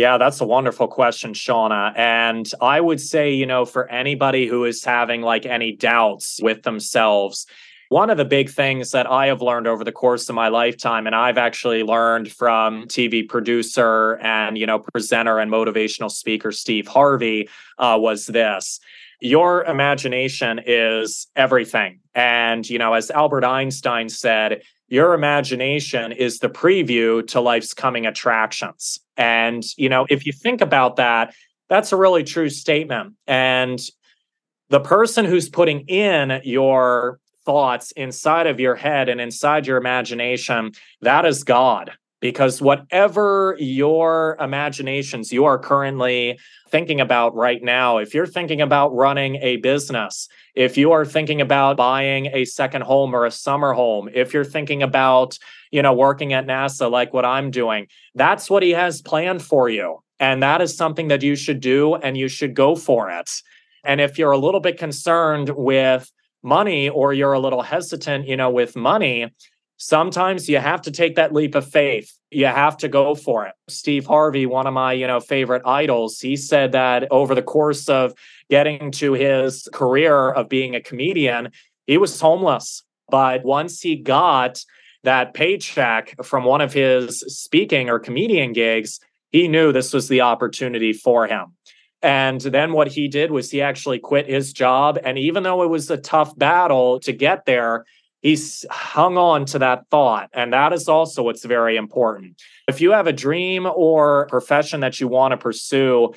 yeah, 0.00 0.16
that's 0.16 0.40
a 0.40 0.46
wonderful 0.46 0.88
question, 0.88 1.34
Shauna. 1.34 1.92
And 1.96 2.50
I 2.60 2.80
would 2.80 3.00
say, 3.00 3.32
you 3.32 3.44
know, 3.44 3.64
for 3.64 3.88
anybody 3.90 4.46
who 4.46 4.64
is 4.64 4.82
having 4.82 5.20
like 5.20 5.44
any 5.44 5.72
doubts 5.72 6.40
with 6.42 6.62
themselves, 6.62 7.46
one 7.90 8.08
of 8.08 8.16
the 8.16 8.24
big 8.24 8.48
things 8.48 8.92
that 8.92 9.10
I 9.10 9.26
have 9.26 9.42
learned 9.42 9.66
over 9.66 9.84
the 9.84 9.92
course 9.92 10.28
of 10.28 10.34
my 10.34 10.48
lifetime, 10.48 11.06
and 11.06 11.14
I've 11.14 11.36
actually 11.36 11.82
learned 11.82 12.32
from 12.32 12.86
TV 12.86 13.28
producer 13.28 14.14
and, 14.22 14.56
you 14.56 14.64
know, 14.64 14.78
presenter 14.78 15.38
and 15.38 15.50
motivational 15.50 16.10
speaker 16.10 16.50
Steve 16.50 16.88
Harvey, 16.88 17.48
uh, 17.78 17.98
was 18.00 18.26
this 18.26 18.80
your 19.20 19.64
imagination 19.64 20.60
is 20.64 21.26
everything. 21.36 22.00
And, 22.14 22.68
you 22.68 22.78
know, 22.78 22.94
as 22.94 23.10
Albert 23.10 23.44
Einstein 23.44 24.08
said, 24.08 24.62
your 24.90 25.14
imagination 25.14 26.12
is 26.12 26.40
the 26.40 26.50
preview 26.50 27.26
to 27.29 27.40
life's 27.40 27.72
coming 27.72 28.07
attractions. 28.07 28.98
And, 29.16 29.64
you 29.76 29.88
know, 29.88 30.07
if 30.11 30.26
you 30.26 30.33
think 30.33 30.61
about 30.61 30.96
that, 30.96 31.33
that's 31.68 31.92
a 31.92 31.96
really 31.96 32.24
true 32.24 32.50
statement. 32.50 33.14
And 33.26 33.81
the 34.68 34.81
person 34.81 35.24
who's 35.24 35.48
putting 35.48 35.81
in 35.87 36.40
your 36.44 37.20
thoughts 37.44 37.92
inside 37.92 38.48
of 38.48 38.61
your 38.61 38.74
head 38.74 39.09
and 39.09 39.20
inside 39.20 39.66
your 39.66 39.79
imagination, 39.79 40.72
that 41.00 41.24
is 41.24 41.44
God. 41.44 41.92
Because 42.20 42.61
whatever 42.61 43.56
your 43.59 44.37
imaginations 44.38 45.33
you 45.33 45.46
are 45.46 45.59
currently 45.59 46.38
thinking 46.68 47.00
about 47.00 47.35
right 47.35 47.62
now, 47.62 47.98
if 47.98 48.14
you're 48.14 48.26
thinking 48.26 48.61
about 48.61 48.94
running 48.94 49.37
a 49.37 49.56
business, 49.56 50.28
if 50.54 50.76
you 50.76 50.92
are 50.92 51.04
thinking 51.04 51.40
about 51.40 51.76
buying 51.76 52.26
a 52.26 52.44
second 52.44 52.83
home 52.83 53.14
or 53.14 53.24
a 53.24 53.30
summer 53.30 53.72
home, 53.72 54.09
if 54.12 54.35
you're 54.35 54.44
thinking 54.44 54.83
about, 54.83 55.38
you 55.70 55.83
know, 55.83 55.94
working 55.94 56.33
at 56.33 56.46
NASA 56.46 56.90
like 56.90 57.12
what 57.12 57.24
I'm 57.24 57.50
doing, 57.50 57.87
that's 58.14 58.50
what 58.50 58.62
he 58.62 58.70
has 58.70 59.00
planned 59.00 59.42
for 59.42 59.68
you. 59.68 60.02
And 60.18 60.42
that 60.42 60.61
is 60.61 60.76
something 60.76 61.09
that 61.09 61.22
you 61.22 61.35
should 61.35 61.61
do 61.61 61.94
and 61.94 62.16
you 62.16 62.28
should 62.28 62.54
go 62.54 62.76
for 62.76 63.11
it. 63.11 63.30
And 63.85 64.00
if 64.00 64.18
you're 64.18 64.33
a 64.33 64.38
little 64.38 64.61
bit 64.61 64.78
concerned 64.78 65.50
with 65.56 66.12
money 66.42 66.88
or 66.88 67.12
you're 67.12 67.33
a 67.33 67.40
little 67.40 67.62
hesitant, 67.62 68.26
you 68.26 68.37
know, 68.37 68.50
with 68.50 68.76
money, 68.76 69.33
sometimes 69.81 70.47
you 70.47 70.59
have 70.59 70.83
to 70.83 70.90
take 70.90 71.16
that 71.16 71.33
leap 71.33 71.55
of 71.55 71.66
faith. 71.66 72.12
You 72.31 72.47
have 72.47 72.77
to 72.79 72.88
go 72.88 73.14
for 73.14 73.47
it. 73.47 73.55
Steve 73.69 74.07
harvey 74.07 74.47
one 74.47 74.66
of 74.66 74.75
my 74.75 74.93
you 74.93 75.07
know 75.07 75.19
favorite 75.19 75.62
idols 75.66 76.21
he 76.21 76.37
said 76.37 76.73
that 76.73 77.09
over 77.11 77.35
the 77.35 77.43
course 77.43 77.88
of 77.88 78.14
getting 78.49 78.93
to 78.93 79.14
his 79.14 79.69
career 79.73 80.31
of 80.31 80.49
being 80.49 80.75
a 80.77 80.81
comedian 80.81 81.51
he 81.87 81.97
was 81.97 82.21
homeless. 82.21 82.85
But 83.09 83.45
once 83.45 83.81
he 83.81 83.97
got 83.97 84.62
that 85.03 85.35
paycheck 85.35 86.14
from 86.23 86.45
one 86.45 86.61
of 86.61 86.73
his 86.73 87.21
speaking 87.21 87.88
or 87.88 87.99
comedian 87.99 88.53
gigs 88.53 89.01
he 89.31 89.49
knew 89.49 89.73
this 89.73 89.93
was 89.93 90.09
the 90.09 90.21
opportunity 90.21 90.93
for 90.93 91.27
him. 91.27 91.57
And 92.03 92.40
then 92.40 92.73
what 92.73 92.88
he 92.88 93.09
did 93.09 93.31
was 93.31 93.51
he 93.51 93.61
actually 93.62 93.99
quit 93.99 94.27
his 94.27 94.53
job. 94.53 94.99
And 95.05 95.19
even 95.19 95.43
though 95.43 95.62
it 95.62 95.69
was 95.69 95.90
a 95.90 95.97
tough 95.97 96.37
battle 96.38 96.99
to 97.01 97.12
get 97.12 97.45
there 97.45 97.85
he's 98.20 98.64
hung 98.70 99.16
on 99.16 99.44
to 99.46 99.59
that 99.59 99.87
thought. 99.90 100.30
And 100.33 100.52
that 100.52 100.72
is 100.72 100.88
also 100.88 101.22
what's 101.22 101.44
very 101.44 101.76
important. 101.76 102.40
If 102.68 102.80
you 102.80 102.92
have 102.92 103.06
a 103.06 103.12
dream 103.12 103.66
or 103.66 104.26
profession 104.26 104.80
that 104.80 105.00
you 105.00 105.09
want 105.09 105.33
to 105.33 105.37
pursue, 105.37 106.14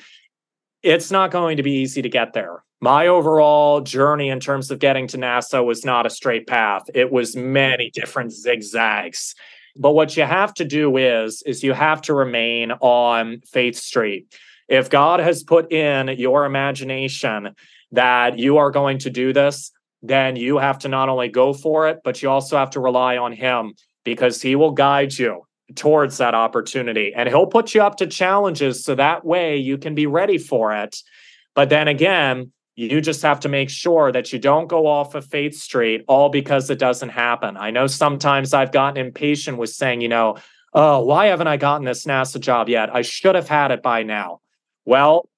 it's 0.82 1.10
not 1.10 1.30
going 1.30 1.56
to 1.56 1.62
be 1.62 1.72
easy 1.72 2.02
to 2.02 2.08
get 2.08 2.32
there. 2.32 2.62
My 2.80 3.06
overall 3.06 3.80
journey 3.80 4.28
in 4.28 4.40
terms 4.40 4.70
of 4.70 4.78
getting 4.78 5.06
to 5.08 5.16
NASA 5.16 5.64
was 5.64 5.84
not 5.84 6.04
a 6.04 6.10
straight 6.10 6.46
path. 6.46 6.82
It 6.94 7.10
was 7.10 7.34
many 7.34 7.90
different 7.90 8.32
zigzags. 8.32 9.34
But 9.76 9.92
what 9.92 10.16
you 10.16 10.24
have 10.24 10.52
to 10.54 10.64
do 10.64 10.96
is 10.96 11.42
is 11.46 11.64
you 11.64 11.72
have 11.72 12.02
to 12.02 12.14
remain 12.14 12.72
on 12.72 13.40
Faith 13.50 13.76
Street. 13.76 14.32
If 14.68 14.90
God 14.90 15.20
has 15.20 15.42
put 15.42 15.72
in 15.72 16.08
your 16.08 16.44
imagination 16.44 17.54
that 17.92 18.38
you 18.38 18.58
are 18.58 18.70
going 18.70 18.98
to 18.98 19.10
do 19.10 19.32
this, 19.32 19.72
then 20.06 20.36
you 20.36 20.58
have 20.58 20.78
to 20.80 20.88
not 20.88 21.08
only 21.08 21.28
go 21.28 21.54
for 21.54 21.88
it, 21.88 22.00
but 22.04 22.22
you 22.22 22.28
also 22.28 22.58
have 22.58 22.70
to 22.70 22.80
rely 22.80 23.16
on 23.16 23.32
Him 23.32 23.74
because 24.04 24.42
He 24.42 24.54
will 24.54 24.72
guide 24.72 25.16
you 25.18 25.46
towards 25.74 26.18
that 26.18 26.34
opportunity 26.34 27.12
and 27.16 27.28
He'll 27.28 27.46
put 27.46 27.74
you 27.74 27.82
up 27.82 27.96
to 27.96 28.06
challenges 28.06 28.84
so 28.84 28.94
that 28.94 29.24
way 29.24 29.56
you 29.56 29.78
can 29.78 29.94
be 29.94 30.06
ready 30.06 30.36
for 30.36 30.74
it. 30.74 30.96
But 31.54 31.70
then 31.70 31.88
again, 31.88 32.52
you 32.76 33.00
just 33.00 33.22
have 33.22 33.40
to 33.40 33.48
make 33.48 33.70
sure 33.70 34.12
that 34.12 34.32
you 34.32 34.38
don't 34.38 34.66
go 34.66 34.86
off 34.86 35.14
of 35.14 35.24
Faith 35.24 35.54
Street 35.54 36.04
all 36.06 36.28
because 36.28 36.68
it 36.68 36.78
doesn't 36.78 37.10
happen. 37.10 37.56
I 37.56 37.70
know 37.70 37.86
sometimes 37.86 38.52
I've 38.52 38.72
gotten 38.72 39.04
impatient 39.04 39.58
with 39.58 39.70
saying, 39.70 40.00
you 40.00 40.08
know, 40.08 40.36
oh, 40.74 41.04
why 41.04 41.26
haven't 41.26 41.46
I 41.46 41.56
gotten 41.56 41.86
this 41.86 42.04
NASA 42.04 42.40
job 42.40 42.68
yet? 42.68 42.94
I 42.94 43.02
should 43.02 43.36
have 43.36 43.48
had 43.48 43.70
it 43.70 43.82
by 43.82 44.02
now. 44.02 44.40
Well, 44.84 45.28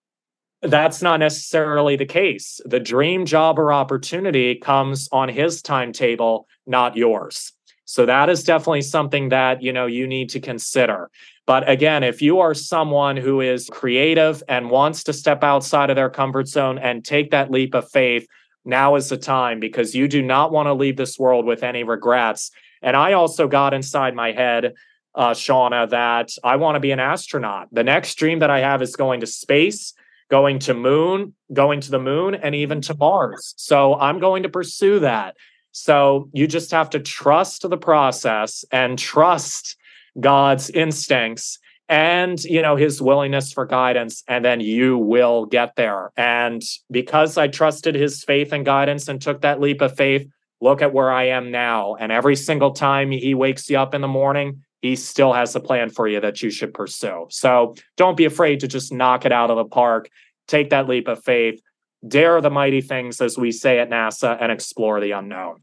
that's 0.62 1.02
not 1.02 1.20
necessarily 1.20 1.96
the 1.96 2.06
case. 2.06 2.60
The 2.64 2.80
dream 2.80 3.26
job 3.26 3.58
or 3.58 3.72
opportunity 3.72 4.54
comes 4.56 5.08
on 5.12 5.28
his 5.28 5.62
timetable, 5.62 6.46
not 6.66 6.96
yours. 6.96 7.52
So 7.84 8.04
that 8.06 8.28
is 8.28 8.42
definitely 8.42 8.82
something 8.82 9.28
that, 9.28 9.62
you 9.62 9.72
know, 9.72 9.86
you 9.86 10.06
need 10.06 10.30
to 10.30 10.40
consider. 10.40 11.10
But 11.46 11.68
again, 11.68 12.02
if 12.02 12.20
you 12.20 12.40
are 12.40 12.52
someone 12.54 13.16
who 13.16 13.40
is 13.40 13.68
creative 13.70 14.42
and 14.48 14.70
wants 14.70 15.04
to 15.04 15.12
step 15.12 15.44
outside 15.44 15.90
of 15.90 15.96
their 15.96 16.10
comfort 16.10 16.48
zone 16.48 16.78
and 16.78 17.04
take 17.04 17.30
that 17.30 17.52
leap 17.52 17.74
of 17.74 17.88
faith, 17.90 18.26
now 18.64 18.96
is 18.96 19.08
the 19.08 19.16
time 19.16 19.60
because 19.60 19.94
you 19.94 20.08
do 20.08 20.20
not 20.20 20.50
want 20.50 20.66
to 20.66 20.74
leave 20.74 20.96
this 20.96 21.18
world 21.18 21.46
with 21.46 21.62
any 21.62 21.84
regrets. 21.84 22.50
And 22.82 22.96
I 22.96 23.12
also 23.12 23.46
got 23.46 23.72
inside 23.72 24.16
my 24.16 24.32
head, 24.32 24.74
uh, 25.14 25.30
Shauna, 25.30 25.88
that 25.90 26.30
I 26.42 26.56
want 26.56 26.74
to 26.74 26.80
be 26.80 26.90
an 26.90 26.98
astronaut. 26.98 27.68
The 27.70 27.84
next 27.84 28.16
dream 28.16 28.40
that 28.40 28.50
I 28.50 28.58
have 28.58 28.82
is 28.82 28.96
going 28.96 29.20
to 29.20 29.26
space 29.28 29.94
going 30.30 30.58
to 30.60 30.74
moon, 30.74 31.34
going 31.52 31.80
to 31.80 31.90
the 31.90 31.98
moon, 31.98 32.34
and 32.34 32.54
even 32.54 32.80
to 32.82 32.94
Mars. 32.94 33.54
So 33.56 33.94
I'm 33.94 34.18
going 34.18 34.42
to 34.42 34.48
pursue 34.48 35.00
that. 35.00 35.36
So 35.72 36.30
you 36.32 36.46
just 36.46 36.70
have 36.70 36.90
to 36.90 37.00
trust 37.00 37.68
the 37.68 37.76
process 37.76 38.64
and 38.72 38.98
trust 38.98 39.76
God's 40.18 40.70
instincts 40.70 41.58
and 41.88 42.42
you 42.44 42.60
know 42.60 42.76
his 42.76 43.00
willingness 43.00 43.52
for 43.52 43.64
guidance 43.64 44.24
and 44.26 44.44
then 44.44 44.60
you 44.60 44.98
will 44.98 45.46
get 45.46 45.76
there 45.76 46.10
and 46.16 46.62
because 46.90 47.38
i 47.38 47.46
trusted 47.46 47.94
his 47.94 48.24
faith 48.24 48.52
and 48.52 48.64
guidance 48.64 49.06
and 49.06 49.22
took 49.22 49.40
that 49.42 49.60
leap 49.60 49.80
of 49.80 49.96
faith 49.96 50.26
look 50.60 50.82
at 50.82 50.92
where 50.92 51.12
i 51.12 51.24
am 51.24 51.52
now 51.52 51.94
and 51.94 52.10
every 52.10 52.34
single 52.34 52.72
time 52.72 53.10
he 53.12 53.34
wakes 53.34 53.70
you 53.70 53.78
up 53.78 53.94
in 53.94 54.00
the 54.00 54.08
morning 54.08 54.64
he 54.86 54.96
still 54.96 55.32
has 55.32 55.54
a 55.56 55.60
plan 55.60 55.90
for 55.90 56.06
you 56.06 56.20
that 56.20 56.42
you 56.42 56.50
should 56.50 56.72
pursue. 56.72 57.26
So 57.30 57.74
don't 57.96 58.16
be 58.16 58.24
afraid 58.24 58.60
to 58.60 58.68
just 58.68 58.92
knock 58.92 59.24
it 59.24 59.32
out 59.32 59.50
of 59.50 59.56
the 59.56 59.64
park. 59.64 60.08
Take 60.46 60.70
that 60.70 60.88
leap 60.88 61.08
of 61.08 61.22
faith, 61.24 61.60
dare 62.06 62.40
the 62.40 62.50
mighty 62.50 62.80
things, 62.80 63.20
as 63.20 63.36
we 63.36 63.50
say 63.50 63.78
at 63.80 63.90
NASA, 63.90 64.36
and 64.40 64.52
explore 64.52 65.00
the 65.00 65.10
unknown. 65.10 65.62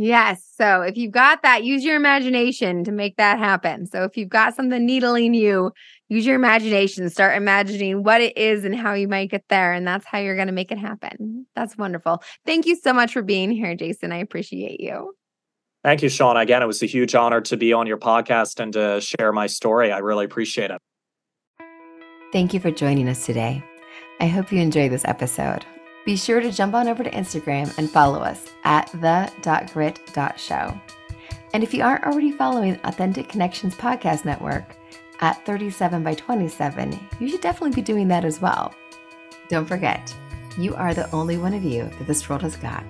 Yes. 0.00 0.48
So 0.56 0.82
if 0.82 0.96
you've 0.96 1.12
got 1.12 1.42
that, 1.42 1.64
use 1.64 1.82
your 1.84 1.96
imagination 1.96 2.84
to 2.84 2.92
make 2.92 3.16
that 3.16 3.38
happen. 3.38 3.84
So 3.84 4.04
if 4.04 4.16
you've 4.16 4.28
got 4.28 4.54
something 4.54 4.86
needling 4.86 5.34
you, 5.34 5.72
use 6.08 6.24
your 6.24 6.36
imagination. 6.36 7.10
Start 7.10 7.36
imagining 7.36 8.04
what 8.04 8.20
it 8.20 8.36
is 8.38 8.64
and 8.64 8.76
how 8.76 8.94
you 8.94 9.08
might 9.08 9.30
get 9.30 9.44
there. 9.48 9.72
And 9.72 9.84
that's 9.84 10.06
how 10.06 10.18
you're 10.18 10.36
going 10.36 10.46
to 10.46 10.52
make 10.52 10.70
it 10.70 10.78
happen. 10.78 11.46
That's 11.56 11.76
wonderful. 11.76 12.22
Thank 12.46 12.66
you 12.66 12.76
so 12.76 12.92
much 12.92 13.12
for 13.12 13.22
being 13.22 13.50
here, 13.50 13.74
Jason. 13.74 14.12
I 14.12 14.18
appreciate 14.18 14.80
you. 14.80 15.14
Thank 15.84 16.02
you, 16.02 16.08
Sean. 16.08 16.36
Again, 16.36 16.62
it 16.62 16.66
was 16.66 16.82
a 16.82 16.86
huge 16.86 17.14
honor 17.14 17.40
to 17.42 17.56
be 17.56 17.72
on 17.72 17.86
your 17.86 17.98
podcast 17.98 18.60
and 18.60 18.72
to 18.72 19.00
share 19.00 19.32
my 19.32 19.46
story. 19.46 19.92
I 19.92 19.98
really 19.98 20.24
appreciate 20.24 20.70
it. 20.70 20.80
Thank 22.32 22.52
you 22.52 22.60
for 22.60 22.70
joining 22.70 23.08
us 23.08 23.24
today. 23.24 23.62
I 24.20 24.26
hope 24.26 24.52
you 24.52 24.60
enjoyed 24.60 24.90
this 24.90 25.04
episode. 25.04 25.64
Be 26.04 26.16
sure 26.16 26.40
to 26.40 26.50
jump 26.50 26.74
on 26.74 26.88
over 26.88 27.04
to 27.04 27.10
Instagram 27.10 27.76
and 27.78 27.88
follow 27.90 28.20
us 28.20 28.46
at 28.64 28.90
the.grit.show. 29.00 30.80
And 31.54 31.62
if 31.62 31.72
you 31.72 31.82
aren't 31.82 32.04
already 32.04 32.32
following 32.32 32.78
Authentic 32.84 33.28
Connections 33.28 33.74
Podcast 33.74 34.24
Network 34.24 34.76
at 35.20 35.44
37 35.46 36.02
by 36.02 36.14
27, 36.14 36.98
you 37.20 37.28
should 37.28 37.40
definitely 37.40 37.74
be 37.74 37.82
doing 37.82 38.08
that 38.08 38.24
as 38.24 38.40
well. 38.40 38.74
Don't 39.48 39.66
forget, 39.66 40.14
you 40.58 40.74
are 40.74 40.92
the 40.92 41.10
only 41.12 41.38
one 41.38 41.54
of 41.54 41.64
you 41.64 41.84
that 41.84 42.06
this 42.06 42.28
world 42.28 42.42
has 42.42 42.56
got, 42.56 42.84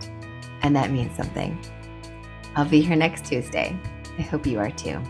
and 0.63 0.75
that 0.75 0.91
means 0.91 1.17
something. 1.17 1.59
I'll 2.57 2.69
be 2.69 2.81
here 2.81 2.97
next 2.97 3.25
Tuesday. 3.25 3.77
I 4.19 4.23
hope 4.23 4.47
you 4.47 4.59
are 4.59 4.71
too. 4.71 5.01